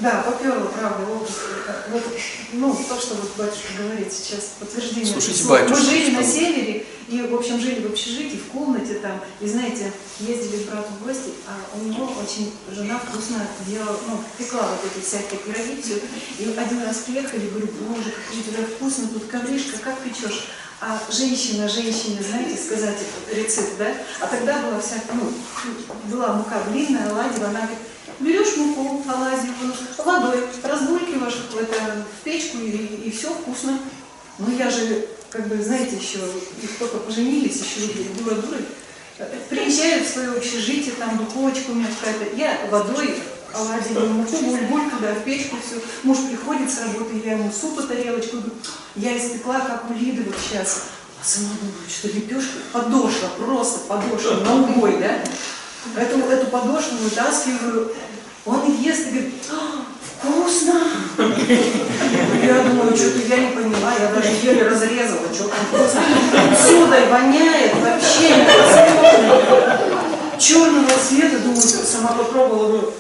[0.01, 1.31] Да, поперла, правда, опыт.
[1.91, 2.03] Вот,
[2.55, 5.13] ну, то, что вот батюшка говорит сейчас, подтверждение.
[5.13, 5.61] Слушайте, слов.
[5.61, 9.47] батюшка, Мы жили на севере, и, в общем, жили в общежитии, в комнате там, и,
[9.47, 14.63] знаете, ездили к брату в гости, а у него очень жена вкусно делала, ну, пекла
[14.63, 16.01] вот эти всякие пироги, все.
[16.39, 20.47] И один раз приехали, говорю, боже, как у тебя вкусно, тут ковришка, как печешь?
[20.81, 23.93] А женщина, женщине, знаете, сказать этот рецепт, да?
[24.21, 25.31] А тогда была вся, ну,
[26.11, 27.79] была мука длинная, оладьева, она говорит,
[28.21, 33.79] берешь муку оладьевую, водой, разбулькиваешь это, в печку, и, и все вкусно.
[34.39, 36.19] Ну, я же, как бы, знаете, еще,
[36.63, 38.65] и только поженились, еще дура дурой.
[39.51, 43.17] Приезжаю в свое общежитие, там духовочка у меня какая-то, я водой
[43.53, 45.81] оладьевую муку, буль-буль туда, в печку все.
[46.05, 48.39] Муж приходит с работы, я ему супа тарелочку,
[48.97, 50.85] я испекла, как у Лиды вот сейчас.
[51.21, 55.21] А сама думаю, что лепешка, подошва, просто подошва, на убой, да?
[56.01, 57.93] Эту, эту подошву вытаскиваю,
[58.47, 59.85] он ест и говорит, «А,
[60.21, 60.81] вкусно.
[61.19, 66.03] Я думаю, что-то я не поняла, я даже еле разрезала, что там вкусно.
[66.57, 69.79] Сюда воняет вообще невозможно.
[70.39, 72.93] Черного цвета, думаю, сама попробовала, ну,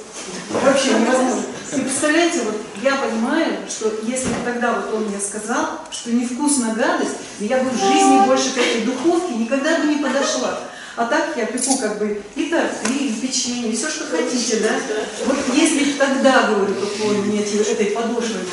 [0.62, 1.43] вообще невозможно.
[1.72, 6.74] И представляете, вот я понимаю, что если бы тогда вот он мне сказал, что невкусная
[6.74, 10.59] гадость, я бы в жизни больше к этой духовке никогда бы не подошла.
[10.97, 14.70] А так я пеку как бы и торты, и печенье, и все, что хотите, да?
[15.24, 18.49] Вот если тогда, говорю, такой мне эти- этой что-нибудь,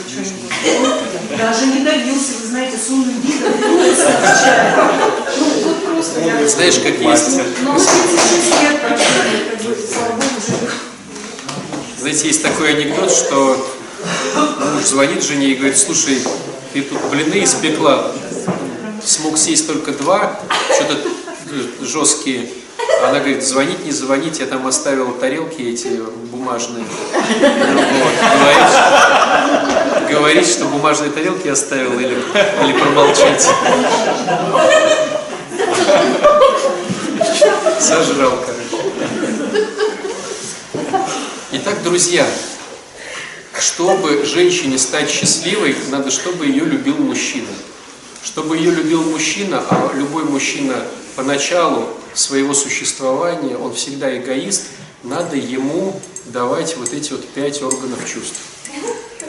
[1.31, 6.47] он даже не добился, вы знаете, с умным видом, ну, вот просто я...
[6.47, 8.97] Знаешь, как есть, Ну, 36 лет как
[9.65, 10.67] бы, слава богу, живу.
[11.99, 13.67] знаете, есть такой анекдот, что
[14.75, 16.21] муж звонит жене и говорит, слушай,
[16.73, 18.11] ты тут блины испекла,
[19.03, 20.39] смог съесть только два,
[20.75, 21.09] что-то
[21.81, 22.49] жесткие.
[23.03, 26.83] Она говорит, звонить, не звонить, я там оставила тарелки эти бумажные.
[26.83, 28.13] Вот.
[30.09, 32.17] Говорит, что бумажные тарелки оставила или,
[32.63, 33.47] или промолчать.
[37.79, 38.77] Сожрал, короче.
[41.51, 42.25] Итак, друзья,
[43.57, 47.47] чтобы женщине стать счастливой, надо, чтобы ее любил мужчина.
[48.27, 50.83] Чтобы ее любил мужчина, а любой мужчина
[51.15, 54.63] поначалу своего существования, он всегда эгоист,
[55.03, 58.35] надо ему давать вот эти вот пять органов чувств.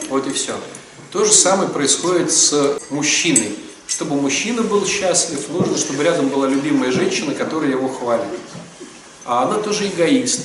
[0.09, 0.53] Вот и все.
[1.13, 3.55] То же самое происходит с мужчиной.
[3.87, 8.27] Чтобы мужчина был счастлив, нужно, чтобы рядом была любимая женщина, которая его хвалит.
[9.23, 10.41] А она тоже эгоист.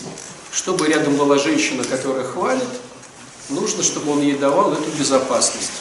[0.53, 2.63] Чтобы рядом была женщина, которая хвалит,
[3.49, 5.73] нужно, чтобы он ей давал эту безопасность.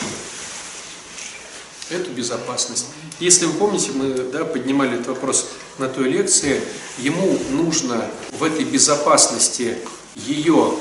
[1.93, 2.87] Эту безопасность.
[3.19, 5.45] Если вы помните, мы да, поднимали этот вопрос
[5.77, 6.59] на той лекции,
[6.97, 9.77] ему нужно в этой безопасности
[10.15, 10.73] ее,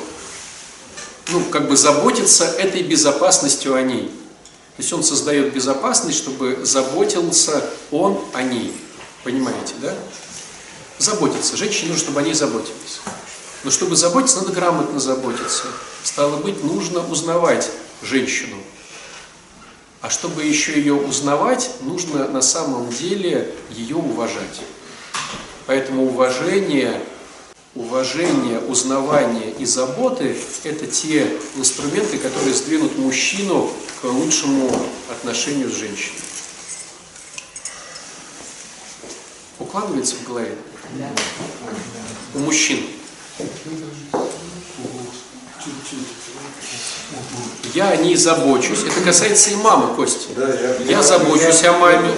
[1.30, 4.06] ну, как бы заботиться этой безопасностью о ней.
[4.76, 8.72] То есть он создает безопасность, чтобы заботился он о ней.
[9.22, 9.94] Понимаете, да?
[10.98, 11.58] Заботиться.
[11.58, 13.00] Женщине нужно, чтобы о ней заботились.
[13.64, 15.64] Но чтобы заботиться, надо грамотно заботиться.
[16.02, 18.56] Стало быть, нужно узнавать женщину.
[20.02, 24.60] А чтобы еще ее узнавать, нужно на самом деле ее уважать.
[25.66, 27.00] Поэтому уважение,
[27.76, 34.72] уважение, узнавание и заботы– это те инструменты, которые сдвинут мужчину к лучшему
[35.08, 36.18] отношению с женщиной.
[39.60, 40.56] Укладывается в голове?
[42.34, 42.80] У мужчин.
[47.74, 48.84] Я о ней забочусь.
[48.84, 50.28] Это касается и мамы, Костя.
[50.86, 52.10] Я забочусь о маме.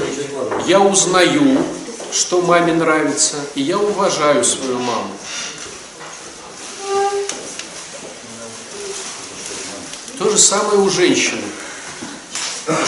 [0.66, 1.64] Я узнаю,
[2.12, 3.36] что маме нравится.
[3.55, 5.11] И я уважаю свою маму.
[10.18, 11.42] То же самое у женщины.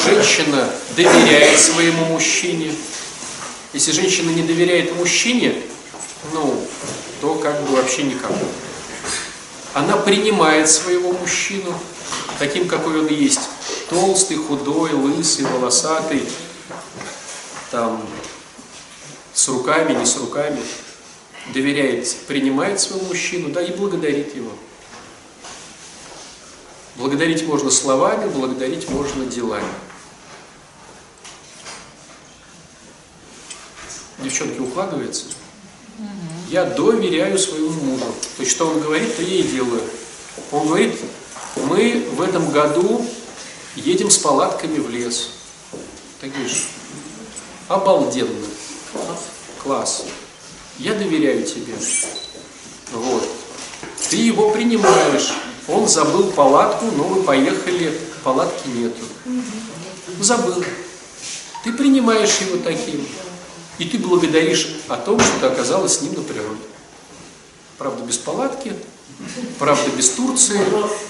[0.04, 2.72] Женщина доверяет своему мужчине.
[3.72, 5.54] Если женщина не доверяет мужчине,
[6.32, 6.66] ну,
[7.20, 8.32] то как бы вообще никак.
[9.74, 11.78] Она принимает своего мужчину,
[12.38, 13.40] таким, какой он есть.
[13.88, 16.22] Толстый, худой, лысый, волосатый,
[17.70, 18.04] там,
[19.32, 20.60] с руками, не с руками.
[21.54, 24.50] Доверяет, принимает своего мужчину, да, и благодарит его.
[26.96, 29.68] Благодарить можно словами, благодарить можно делами.
[34.18, 35.26] Девчонки, укладывается?
[36.48, 38.06] Я доверяю своему мужу.
[38.36, 39.82] То есть, что он говорит, то я и делаю.
[40.52, 40.98] Он говорит,
[41.56, 43.04] мы в этом году
[43.74, 45.30] едем с палатками в лес.
[46.20, 46.68] Ты говоришь,
[47.68, 48.46] Обалденно.
[49.62, 50.04] Класс.
[50.78, 51.74] Я доверяю тебе.
[52.92, 53.28] Вот.
[54.08, 55.32] Ты его принимаешь.
[55.66, 59.02] Он забыл палатку, но вы поехали, палатки нету.
[60.20, 60.62] Забыл.
[61.64, 63.04] Ты принимаешь его таким.
[63.78, 66.60] И ты благодаришь о том, что ты оказалась с ним на природе.
[67.78, 68.74] Правда, без палатки,
[69.58, 70.60] правда, без Турции.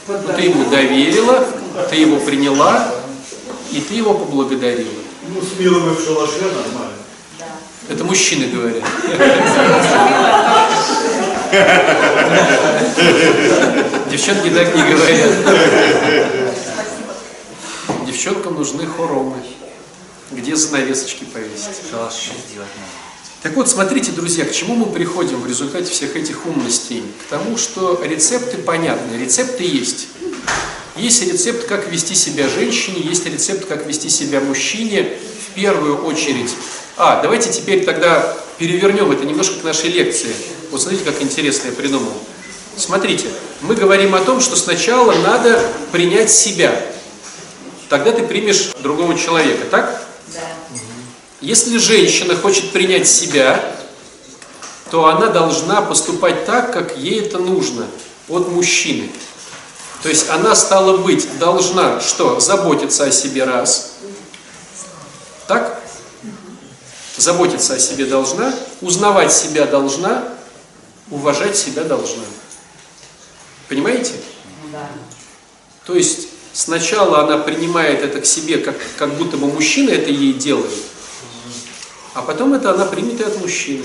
[0.08, 1.46] Но ты ему доверила,
[1.90, 2.92] ты его приняла,
[3.72, 4.90] и ты его поблагодарила.
[5.28, 6.92] Ну, с милым и в шалаше нормально.
[7.88, 8.82] Это мужчины говорят.
[14.10, 15.32] Девчонки так не говорят.
[18.06, 19.42] Девчонкам нужны хоромы,
[20.32, 21.90] где занавесочки повесить.
[21.90, 23.05] Шалаш еще сделать надо.
[23.46, 27.04] Так вот, смотрите, друзья, к чему мы приходим в результате всех этих умностей?
[27.24, 30.08] К тому, что рецепты понятны, рецепты есть.
[30.96, 35.12] Есть рецепт, как вести себя женщине, есть рецепт, как вести себя мужчине,
[35.48, 36.50] в первую очередь.
[36.96, 40.34] А, давайте теперь тогда перевернем это немножко к нашей лекции.
[40.72, 42.14] Вот смотрите, как интересно я придумал.
[42.76, 43.28] Смотрите,
[43.60, 46.74] мы говорим о том, что сначала надо принять себя.
[47.88, 50.02] Тогда ты примешь другого человека, так?
[51.46, 53.62] Если женщина хочет принять себя,
[54.90, 57.86] то она должна поступать так, как ей это нужно
[58.28, 59.12] от мужчины.
[60.02, 62.40] То есть она, стала быть, должна что?
[62.40, 63.92] Заботиться о себе раз.
[65.46, 65.80] Так?
[67.16, 70.24] Заботиться о себе должна, узнавать себя должна,
[71.12, 72.24] уважать себя должна.
[73.68, 74.14] Понимаете?
[75.84, 80.32] То есть сначала она принимает это к себе, как, как будто бы мужчина это ей
[80.32, 80.74] делает,
[82.16, 83.84] а потом это она примет и от мужчины.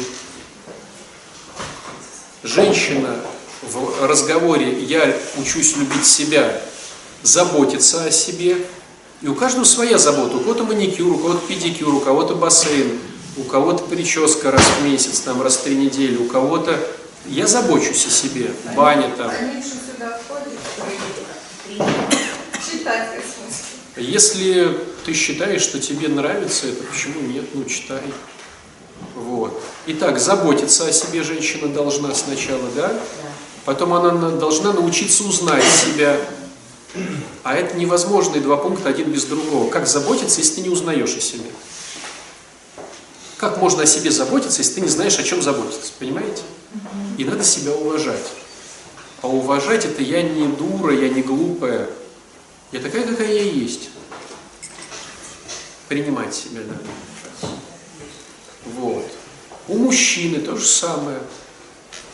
[2.43, 3.17] Женщина
[3.61, 6.61] в разговоре «я учусь любить себя»
[7.23, 8.57] заботится о себе.
[9.21, 10.37] И у каждого своя забота.
[10.37, 12.99] У кого-то маникюр, у кого-то педикюр, у кого-то бассейн,
[13.37, 16.79] у кого-то прическа раз в месяц, там раз в три недели, у кого-то
[17.27, 19.29] я забочусь о себе, баня там.
[19.29, 19.71] Они же
[23.97, 27.45] Если ты считаешь, что тебе нравится это, почему нет?
[27.53, 28.01] Ну, читай.
[29.15, 29.61] Вот.
[29.87, 32.93] Итак, заботиться о себе женщина должна сначала, да?
[33.65, 36.17] Потом она на- должна научиться узнать себя.
[37.43, 39.69] А это невозможные два пункта, один без другого.
[39.69, 41.49] Как заботиться, если ты не узнаешь о себе?
[43.37, 45.91] Как можно о себе заботиться, если ты не знаешь, о чем заботиться?
[45.99, 46.43] Понимаете?
[47.17, 48.25] И надо себя уважать.
[49.21, 51.89] А уважать это я не дура, я не глупая.
[52.71, 53.89] Я такая, какая я есть.
[55.87, 57.49] Принимать себя, да.
[58.65, 59.11] Вот.
[59.67, 61.19] У мужчины то же самое.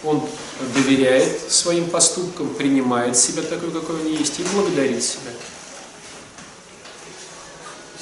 [0.03, 0.28] Он
[0.76, 5.32] доверяет своим поступкам, принимает себя такой, какой он есть, и благодарит себя.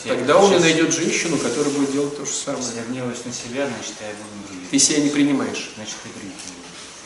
[0.05, 2.63] Тогда он и найдет женщину, которая будет делать то же самое.
[2.63, 4.67] Если я гневаюсь на себя, значит, я буду другим.
[4.69, 5.71] Ты себя не принимаешь.
[5.75, 6.33] Значит, и другим.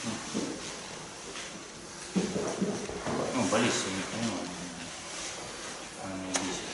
[0.03, 0.11] Ну,
[3.35, 4.47] ну болезнь я не понимаю.
[6.03, 6.67] Она меня бесит.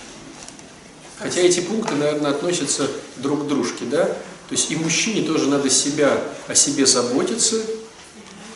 [1.20, 4.06] Хотя эти пункты, наверное, относятся друг к дружке, да?
[4.06, 7.62] То есть и мужчине тоже надо себя, о себе заботиться,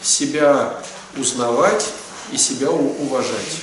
[0.01, 0.81] себя
[1.17, 1.85] узнавать
[2.31, 3.55] и себя уважать.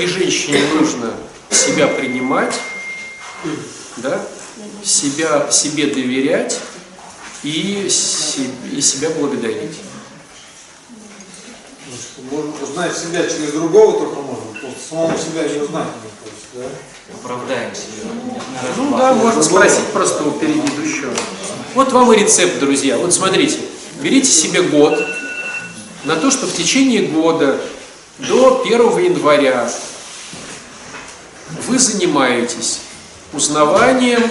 [0.00, 1.12] И женщине нужно
[1.50, 2.54] себя принимать,
[3.98, 4.24] да?
[4.82, 6.58] себя, себе доверять
[7.42, 7.88] и,
[8.72, 9.76] и себя благодарить.
[12.30, 16.64] Можно узнать себя через другого только можно, просто самому себя не узнать не хочется, да?
[17.14, 18.10] Оправдаем себя.
[18.76, 21.12] Ну да, можно спросить просто у предыдущего.
[21.74, 22.98] Вот вам и рецепт, друзья.
[22.98, 23.58] Вот смотрите,
[24.02, 24.98] берите себе год
[26.04, 27.60] на то, что в течение года
[28.18, 29.70] до 1 января
[31.68, 32.80] вы занимаетесь
[33.32, 34.22] узнаванием,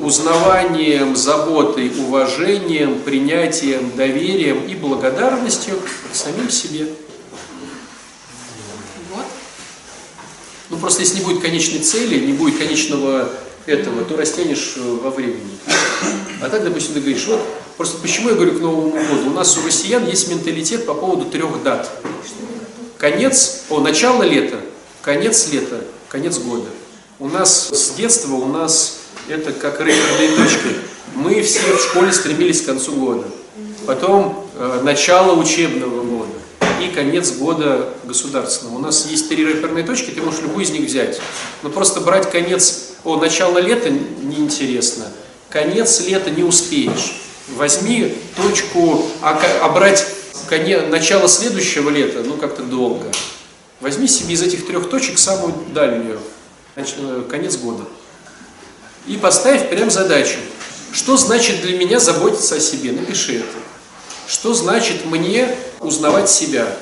[0.00, 5.74] узнаванием, заботой, уважением, принятием, доверием и благодарностью
[6.10, 6.88] к самим себе.
[10.70, 13.28] Ну просто если не будет конечной цели, не будет конечного
[13.66, 15.58] этого, то растянешь э, во времени.
[16.40, 17.40] А так, допустим, ты говоришь, вот,
[17.76, 19.30] просто почему я говорю к Новому году?
[19.30, 21.90] У нас у россиян есть менталитет по поводу трех дат.
[22.98, 24.60] Конец, о, начало лета,
[25.02, 26.68] конец лета, конец года.
[27.18, 28.99] У нас с детства, у нас
[29.30, 30.76] это как рекордные точки.
[31.14, 33.26] Мы все в школе стремились к концу года.
[33.86, 36.32] Потом э, начало учебного года
[36.82, 38.76] и конец года государственного.
[38.76, 41.20] У нас есть три рэперные точки, ты можешь любую из них взять.
[41.62, 45.06] Но просто брать конец, о, начало лета неинтересно,
[45.48, 47.16] конец лета не успеешь.
[47.56, 50.06] Возьми точку, а, а брать
[50.48, 53.06] коне, начало следующего лета, ну как-то долго.
[53.80, 56.18] Возьми себе из этих трех точек самую дальнюю,
[56.76, 57.84] э, конец года.
[59.06, 60.38] И поставь прям задачу.
[60.92, 62.92] Что значит для меня заботиться о себе?
[62.92, 63.58] Напиши это.
[64.26, 66.76] Что значит мне узнавать себя?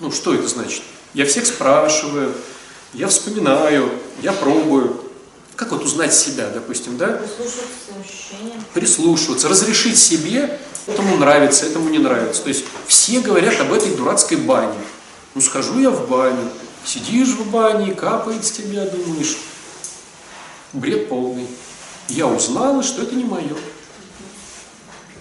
[0.00, 0.82] Ну, что это значит?
[1.14, 2.34] Я всех спрашиваю,
[2.94, 3.90] я вспоминаю,
[4.22, 5.04] я пробую.
[5.56, 7.08] Как вот узнать себя, допустим, да?
[7.08, 7.64] Прислушиваться
[8.00, 8.64] ощущениям.
[8.74, 12.42] Прислушиваться, разрешить себе, этому нравится, этому не нравится.
[12.42, 14.78] То есть все говорят об этой дурацкой бане.
[15.34, 16.48] Ну, схожу я в баню,
[16.84, 19.36] сидишь в бане, капает с тебя, думаешь,
[20.72, 21.46] бред полный.
[22.08, 23.56] Я узнала, что это не мое.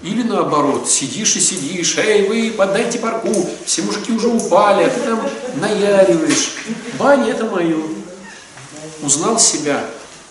[0.04, 3.34] Или наоборот, сидишь и сидишь, эй, вы подайте парку,
[3.66, 5.28] все мужики уже упали, а ты там
[5.60, 6.52] наяриваешь.
[7.00, 7.78] Баня это мое.
[9.02, 9.84] Узнал себя.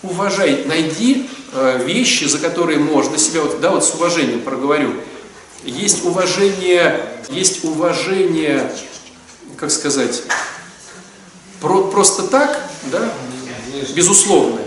[0.03, 4.95] Уважай, найди э, вещи, за которые можно себя, вот, да, вот с уважением проговорю.
[5.64, 8.73] Есть уважение, есть уважение,
[9.57, 10.23] как сказать,
[11.61, 13.11] про- просто так, да,
[13.97, 14.66] безусловное.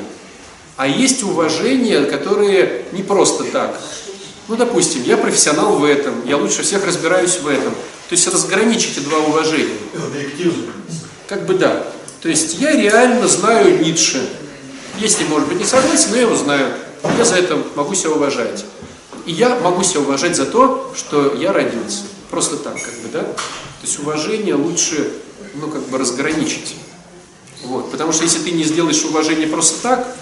[0.80, 3.78] А есть уважение, которое не просто так.
[4.48, 7.74] Ну, допустим, я профессионал в этом, я лучше всех разбираюсь в этом.
[7.74, 9.76] То есть разграничите два уважения.
[9.94, 10.72] Объективно.
[11.28, 11.86] Как бы да.
[12.22, 14.26] То есть я реально знаю Ницше.
[15.00, 16.74] Если, может быть, не согласен, но я его знаю.
[17.18, 18.64] Я за это могу себя уважать.
[19.26, 22.04] И я могу себя уважать за то, что я родился.
[22.30, 23.24] Просто так, как бы, да?
[23.24, 25.12] То есть уважение лучше,
[25.56, 26.78] ну, как бы разграничить.
[27.66, 27.92] Вот.
[27.92, 30.16] Потому что если ты не сделаешь уважение просто так,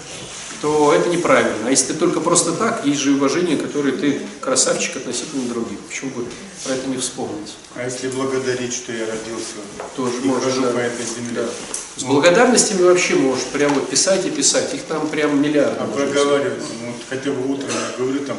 [0.60, 1.66] то это неправильно.
[1.66, 5.78] А если ты только просто так, есть же уважение, которое ты красавчик относительно других.
[5.88, 6.24] Почему бы
[6.64, 7.54] про это не вспомнить?
[7.74, 9.54] А если благодарить, что я родился
[9.96, 10.70] Тоже и можно, хожу да.
[10.70, 11.42] по этой земле?
[11.42, 11.48] Да.
[11.96, 14.72] С благодарностями вообще можешь прямо вот писать и писать.
[14.74, 15.78] Их там прям миллиарды.
[15.80, 18.36] А проговаривать, ну, вот хотя бы утром я говорю там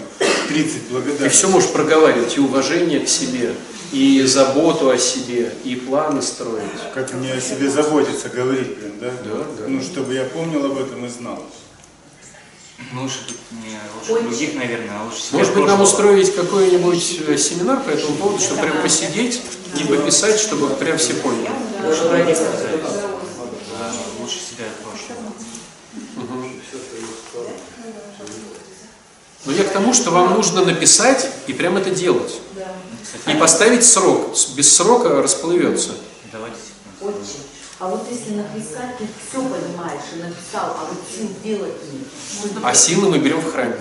[0.48, 1.30] 30 Ты благодарностей.
[1.30, 3.54] все можешь проговаривать, и уважение к себе,
[3.92, 6.64] и заботу о себе, и планы строить.
[6.94, 9.12] Как мне о себе заботиться, говорить, блин, да?
[9.26, 9.68] Да, да.
[9.68, 11.44] Ну, чтобы я помнил об этом и знал.
[12.92, 17.22] Ну, лучше быть не лучше других, наверное, а лучше себя Может быть, нам устроить какой-нибудь
[17.28, 19.42] э, семинар по этому поводу, чтобы прям посидеть
[19.80, 21.50] и пописать, чтобы прям все поняли.
[21.94, 22.38] Сказать.
[22.38, 25.34] Да, Лучше себя прошлого.
[29.46, 32.40] Но я к тому, что вам нужно написать и прям это делать.
[33.28, 34.36] И поставить срок.
[34.56, 35.96] Без срока расплывется.
[36.32, 36.58] Давайте.
[37.80, 42.52] А вот если написать, ты все понимаешь и написал, а вот сил делать нет.
[42.62, 43.76] А силы мы берем в храме.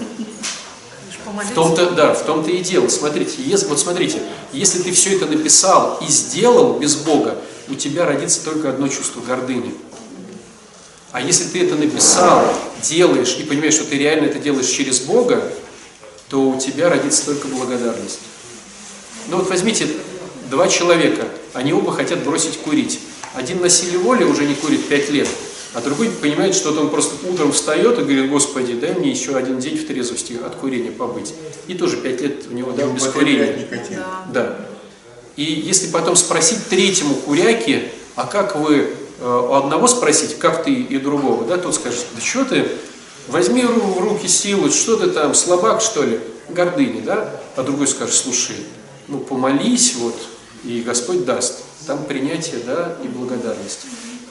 [1.26, 2.88] В том-то, да, в том-то и дело.
[2.88, 4.22] Смотрите, если, вот смотрите,
[4.52, 7.36] если ты все это написал и сделал без Бога,
[7.68, 9.74] у тебя родится только одно чувство гордыни.
[11.10, 12.46] А если ты это написал,
[12.82, 15.52] делаешь и понимаешь, что ты реально это делаешь через Бога,
[16.28, 18.20] то у тебя родится только благодарность.
[19.28, 19.88] Ну вот возьмите
[20.50, 23.00] два человека, они оба хотят бросить курить.
[23.38, 25.28] Один на силе воли уже не курит пять лет,
[25.72, 29.60] а другой понимает, что он просто утром встает и говорит, Господи, дай мне еще один
[29.60, 31.32] день в трезвости от курения побыть.
[31.68, 33.58] И тоже пять лет у него да, без курения.
[33.58, 34.02] никотин.
[34.32, 34.56] Да.
[35.36, 38.88] И если потом спросить третьему куряке, а как вы
[39.20, 42.66] э, у одного спросить, как ты и другого, да, тот скажет, да что ты,
[43.28, 46.18] возьми в руки силу, что ты там, слабак что ли,
[46.48, 48.56] гордыни, да, а другой скажет, слушай,
[49.06, 50.16] ну помолись вот,
[50.64, 53.80] и Господь даст, там принятие, да, и благодарность.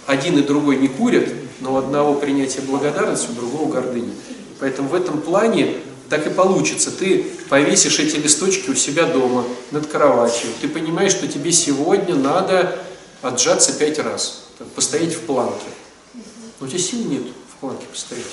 [0.06, 1.30] Один и другой не курят,
[1.60, 4.14] но у одного принятие благодарности, у другого гордыни.
[4.60, 5.76] Поэтому в этом плане
[6.10, 6.92] так и получится.
[6.92, 10.50] Ты повесишь эти листочки у себя дома, над кроватью.
[10.62, 12.80] Ты понимаешь, что тебе сегодня надо
[13.22, 15.66] отжаться пять раз, так, постоять в планке.
[16.60, 17.24] Но у тебя сил нет
[17.54, 18.26] в планке постоять.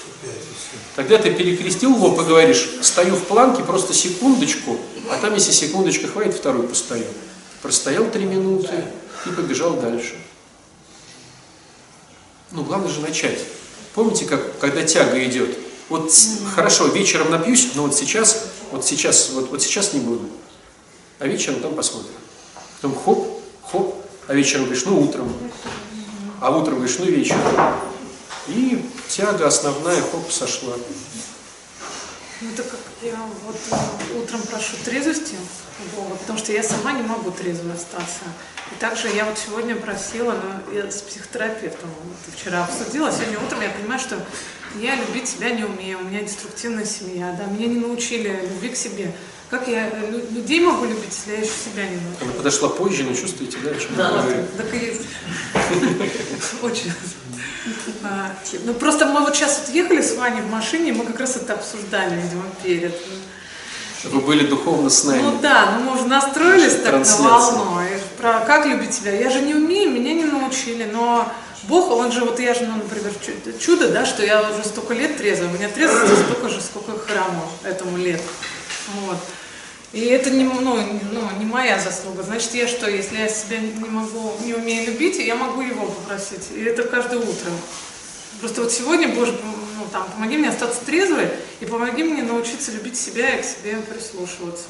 [0.97, 4.79] Тогда ты перекрестил лоб и говоришь, стою в планке просто секундочку,
[5.11, 7.05] а там, если секундочка хватит, вторую постою.
[7.63, 8.85] Простоял три минуты
[9.27, 10.17] и побежал дальше.
[12.51, 13.39] Ну, главное же начать.
[13.95, 15.59] Помните, как, когда тяга идет?
[15.89, 16.11] Вот
[16.55, 20.29] хорошо, вечером напьюсь, но вот сейчас, вот сейчас, вот, вот сейчас не буду.
[21.19, 22.13] А вечером там посмотрим.
[22.77, 23.95] Потом хоп, хоп,
[24.27, 25.33] а вечером говоришь, ну утром.
[26.41, 27.41] А утром говоришь, ну вечером.
[28.49, 30.75] И тяга основная, хоп, сошла.
[32.45, 33.17] Ну, это как я
[33.47, 35.35] вот э, утром прошу трезвости
[35.81, 38.21] у Бога, потому что я сама не могу трезвой остаться.
[38.71, 43.63] И также я вот сегодня просила, но я с психотерапевтом вот вчера обсудила, сегодня утром
[43.63, 44.19] я понимаю, что
[44.79, 48.77] я любить себя не умею, у меня деструктивная семья, да, меня не научили любви к
[48.77, 49.13] себе.
[49.49, 52.25] Как я э, лю- людей могу любить, если я еще себя не научу?
[52.25, 54.45] Она подошла позже, но чувствуете, да, о чем я Да, говорю?
[54.59, 55.03] так и есть.
[56.63, 56.93] Очень.
[58.03, 58.31] А,
[58.65, 61.37] Ну просто мы вот сейчас вот ехали с Ваней в машине, и мы как раз
[61.37, 62.95] это обсуждали, видимо, перед.
[64.05, 65.23] Вы были духовно с нами.
[65.23, 67.81] Ну да, ну мы уже настроились так на волну.
[67.81, 69.13] И про как любить себя.
[69.13, 71.27] Я же не умею, меня не научили, но
[71.63, 74.93] Бог, он же, вот я же, ну, например, чу- чудо, да, что я уже столько
[74.93, 75.49] лет трезвая.
[75.49, 78.21] У меня трезвости столько же, сколько храму этому лет.
[79.07, 79.17] Вот.
[79.95, 80.77] И это не, ну,
[81.13, 82.25] ну, не моя заслуга.
[82.25, 86.51] Значит, я что, если я себя не могу, не умею любить, я могу его попросить.
[86.53, 87.53] И это каждое утро.
[88.41, 89.39] Просто вот сегодня, Боже,
[89.79, 91.29] ну, там, помоги мне остаться трезвой
[91.61, 94.67] и помоги мне научиться любить себя и к себе прислушиваться.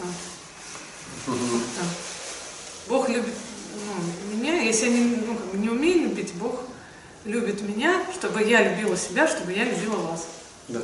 [1.27, 1.33] Да.
[2.89, 3.33] Бог любит
[3.75, 6.61] ну, меня, если я не, ну, как бы не умею любить, Бог
[7.25, 10.27] любит меня, чтобы я любила себя, чтобы я любила вас.
[10.69, 10.83] Да.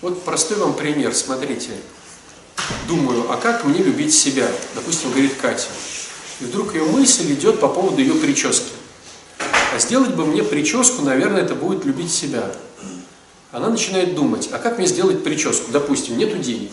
[0.00, 1.72] Вот простой вам пример, смотрите.
[2.88, 4.48] Думаю, а как мне любить себя?
[4.74, 5.68] Допустим, говорит Катя.
[6.40, 8.70] И вдруг ее мысль идет по поводу ее прически.
[9.74, 12.52] А сделать бы мне прическу, наверное, это будет любить себя.
[13.52, 15.70] Она начинает думать, а как мне сделать прическу?
[15.70, 16.70] Допустим, нету денег.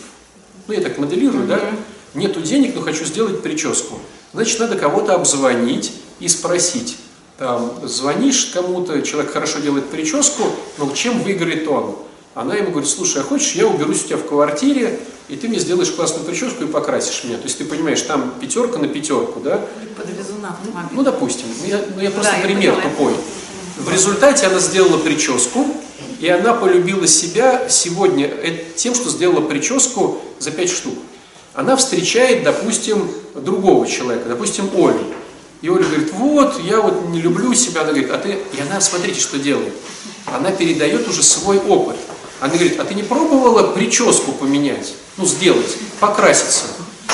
[0.68, 1.60] Ну, я так моделирую, да?
[2.14, 4.00] Нету денег, но хочу сделать прическу.
[4.34, 6.98] Значит, надо кого-то обзвонить и спросить.
[7.38, 10.44] Там, звонишь кому-то, человек хорошо делает прическу,
[10.78, 11.96] но чем выиграет он?
[12.36, 15.60] Она ему говорит, слушай, а хочешь, я уберусь у тебя в квартире, и ты мне
[15.60, 17.38] сделаешь классную прическу и покрасишь меня.
[17.38, 19.62] То есть ты понимаешь, там пятерка на пятерку, да?
[19.98, 20.90] Подвезу на маме.
[20.92, 22.90] Ну, допустим, я, ну, я просто Да, я пример поняла.
[22.90, 23.14] тупой.
[23.78, 25.66] В результате она сделала прическу,
[26.20, 30.96] и она полюбила себя сегодня э, тем, что сделала прическу за 5 штук.
[31.54, 35.00] Она встречает, допустим, другого человека, допустим, Олю.
[35.62, 37.82] И Оля говорит, вот, я вот не люблю себя.
[37.82, 38.40] Она говорит, а ты...
[38.54, 39.74] И она, смотрите, что делает.
[40.26, 41.98] Она передает уже свой опыт.
[42.40, 44.94] Она говорит, а ты не пробовала прическу поменять?
[45.18, 46.66] Ну, сделать, покраситься.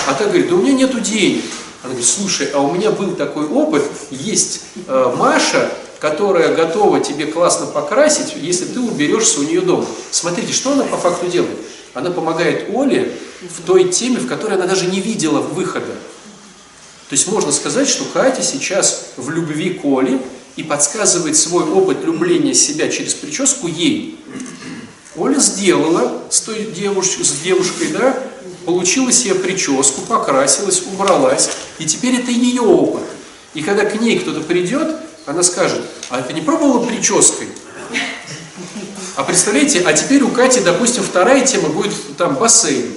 [0.07, 1.43] А та говорит, да у меня нету денег.
[1.81, 7.25] Она говорит, слушай, а у меня был такой опыт, есть э, Маша, которая готова тебе
[7.25, 9.85] классно покрасить, если ты уберешься у нее дома.
[10.11, 11.57] Смотрите, что она по факту делает?
[11.93, 13.11] Она помогает Оле
[13.41, 15.93] в той теме, в которой она даже не видела выхода.
[17.09, 20.19] То есть можно сказать, что Катя сейчас в любви к Оле
[20.55, 24.19] и подсказывает свой опыт любления себя через прическу ей.
[25.17, 28.17] Оля сделала с той девушкой, с девушкой, да,
[28.65, 31.49] получила себе прическу, покрасилась, убралась,
[31.79, 33.03] и теперь это ее опыт.
[33.53, 34.95] И когда к ней кто-то придет,
[35.25, 37.47] она скажет, а ты не пробовала прической?
[39.15, 42.93] А представляете, а теперь у Кати, допустим, вторая тема будет там бассейн,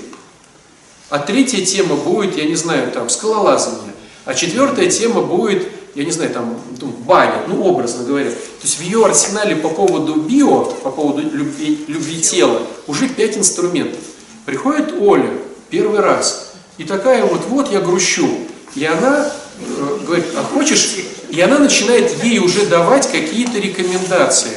[1.10, 3.94] а третья тема будет, я не знаю, там скалолазание,
[4.24, 5.68] а четвертая тема будет,
[5.98, 8.30] я не знаю, там ну, баня, ну образно говоря.
[8.30, 13.36] То есть в ее арсенале по поводу био, по поводу любви, любви тела, уже пять
[13.36, 13.98] инструментов.
[14.46, 15.28] Приходит Оля
[15.70, 18.28] первый раз, и такая вот, вот я грущу.
[18.76, 19.28] И она
[19.58, 20.98] э, говорит, а хочешь?
[21.30, 24.52] И она начинает ей уже давать какие-то рекомендации.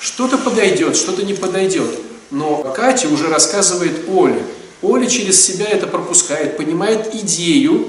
[0.00, 1.90] Что-то подойдет, что-то не подойдет.
[2.32, 4.42] Но Катя уже рассказывает Оле.
[4.82, 7.86] Оля через себя это пропускает, понимает идею.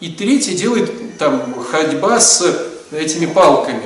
[0.00, 2.44] И третье делает там ходьба с
[2.90, 3.84] этими палками,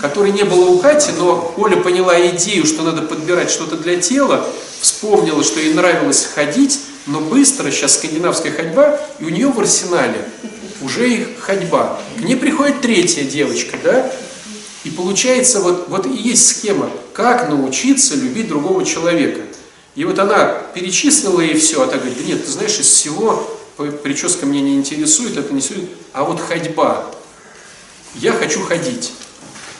[0.00, 4.46] которой не было у Кати, но Оля поняла идею, что надо подбирать что-то для тела,
[4.80, 10.28] вспомнила, что ей нравилось ходить, но быстро, сейчас скандинавская ходьба, и у нее в арсенале
[10.82, 11.98] уже их ходьба.
[12.18, 14.12] К ней приходит третья девочка, да,
[14.84, 19.40] и получается, вот, вот и есть схема, как научиться любить другого человека.
[19.96, 23.55] И вот она перечислила ей все, а та говорит, да нет, ты знаешь, из всего
[23.76, 27.06] прическа меня не интересует, это не интересует, а вот ходьба.
[28.14, 29.12] Я хочу ходить.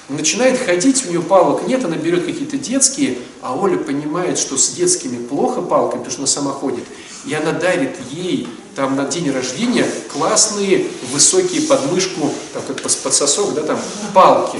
[0.08, 4.70] Начинает ходить, у нее палок нет, она берет какие-то детские, а Оля понимает, что с
[4.70, 6.84] детскими плохо палками, потому что она сама ходит.
[7.24, 13.54] И она дарит ей там на день рождения классные высокие подмышку, там как под сосок,
[13.54, 13.80] да, там
[14.14, 14.58] палки.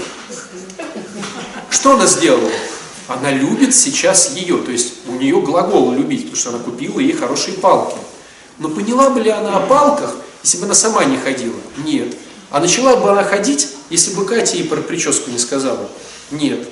[1.70, 2.50] Что она сделала?
[3.06, 7.12] Она любит сейчас ее, то есть у нее глагол любить, потому что она купила ей
[7.12, 7.96] хорошие палки.
[8.58, 11.56] Но поняла бы ли она о палках, если бы она сама не ходила?
[11.84, 12.16] Нет.
[12.50, 15.88] А начала бы она ходить, если бы Катя ей про прическу не сказала?
[16.30, 16.66] Нет.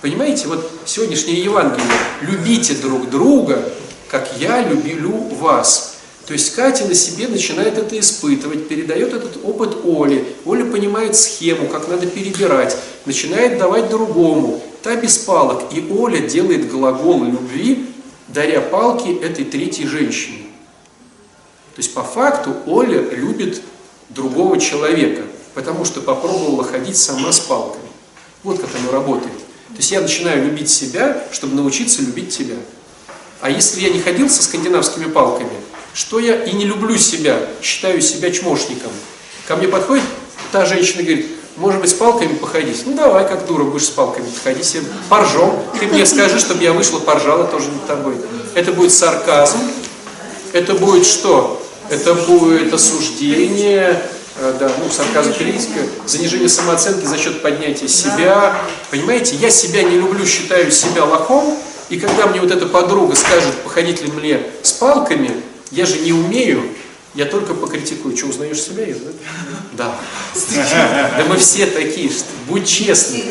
[0.00, 1.86] Понимаете, вот сегодняшнее Евангелие.
[2.22, 3.72] Любите друг друга,
[4.08, 5.96] как я люблю вас.
[6.26, 10.24] То есть Катя на себе начинает это испытывать, передает этот опыт Оле.
[10.44, 14.60] Оля понимает схему, как надо перебирать, начинает давать другому.
[14.82, 15.72] Та без палок.
[15.72, 17.86] И Оля делает глагол любви,
[18.28, 20.45] даря палки этой третьей женщине.
[21.76, 23.60] То есть по факту Оля любит
[24.08, 25.22] другого человека,
[25.52, 27.84] потому что попробовала ходить сама с палками.
[28.42, 29.36] Вот как оно работает.
[29.68, 32.56] То есть я начинаю любить себя, чтобы научиться любить тебя.
[33.42, 35.50] А если я не ходил со скандинавскими палками,
[35.92, 38.90] что я и не люблю себя, считаю себя чмошником.
[39.46, 40.04] Ко мне подходит
[40.52, 42.84] та женщина и говорит, может быть, с палками походить?
[42.86, 45.52] Ну, давай, как дура, будешь с палками походить, себе поржем.
[45.78, 48.14] Ты мне скажи, чтобы я вышла, поржала тоже над тобой.
[48.54, 49.58] Это будет сарказм,
[50.54, 51.62] это будет что?
[51.90, 54.02] Это будет осуждение,
[54.36, 58.56] э, да, ну, сарказм критика, занижение самооценки за счет поднятия себя.
[58.90, 61.56] Понимаете, я себя не люблю, считаю себя лохом,
[61.88, 65.30] и когда мне вот эта подруга скажет, походить ли мне с палками,
[65.70, 66.62] я же не умею,
[67.14, 68.16] я только покритикую.
[68.16, 69.12] Что, узнаешь себя, Ир, да?
[69.72, 69.98] Да.
[71.18, 73.22] Да мы все такие, что будь честным.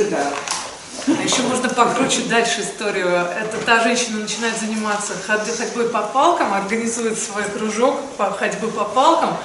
[1.08, 3.08] А еще можно покруче дальше историю.
[3.08, 8.86] Это та женщина начинает заниматься ход- ходьбой по палкам, организует свой кружок по ходьбы по
[8.86, 9.38] палкам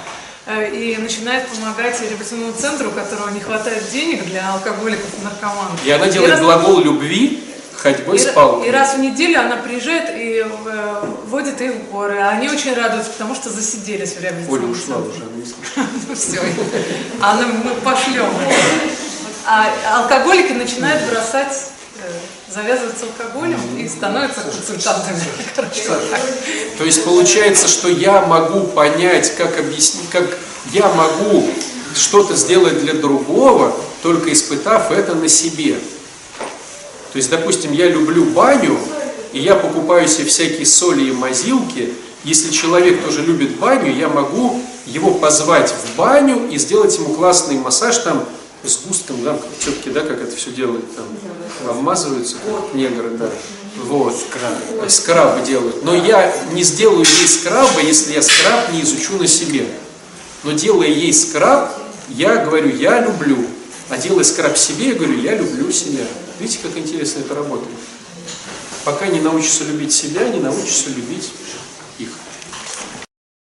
[0.47, 5.85] э, и начинает помогать реабилитационному центру, у которого не хватает денег для алкоголиков и наркоманов.
[5.85, 7.43] И она делает раз- глагол любви
[7.75, 8.67] ходьбой и, с палкой.
[8.67, 12.17] и раз в неделю она приезжает и э, водит их в горы.
[12.19, 15.11] А они очень радуются, потому что засиделись в Оля реабилитационном ушла центре.
[15.11, 15.75] уже, она не слышит.
[16.09, 16.41] Ну все,
[17.21, 18.25] она, мы пошлем.
[19.45, 25.19] А алкоголики начинают бросать, э, завязываться алкоголем и становятся консультантами.
[26.77, 30.37] То есть получается, что я могу понять, как объяснить, как
[30.71, 31.49] я могу
[31.95, 35.75] что-то сделать для другого, только испытав это на себе.
[37.11, 38.77] То есть, допустим, я люблю баню,
[39.33, 41.93] и я покупаю себе всякие соли и мазилки.
[42.23, 47.57] Если человек тоже любит баню, я могу его позвать в баню и сделать ему классный
[47.57, 48.25] массаж там
[48.63, 51.05] с густком, да, тетки, да, как это все делают, там,
[51.67, 53.29] обмазываются, как негры, да.
[53.83, 54.15] Вот.
[54.15, 54.89] Скрабы.
[54.89, 55.83] Скрабы делают.
[55.83, 59.65] Но я не сделаю ей скраба, если я скраб не изучу на себе.
[60.43, 61.71] Но делая ей скраб,
[62.09, 63.37] я говорю, я люблю.
[63.89, 66.03] А делая скраб себе, я говорю, я люблю себя.
[66.39, 67.75] Видите, как интересно это работает?
[68.83, 71.29] Пока не научишься любить себя, не научишься любить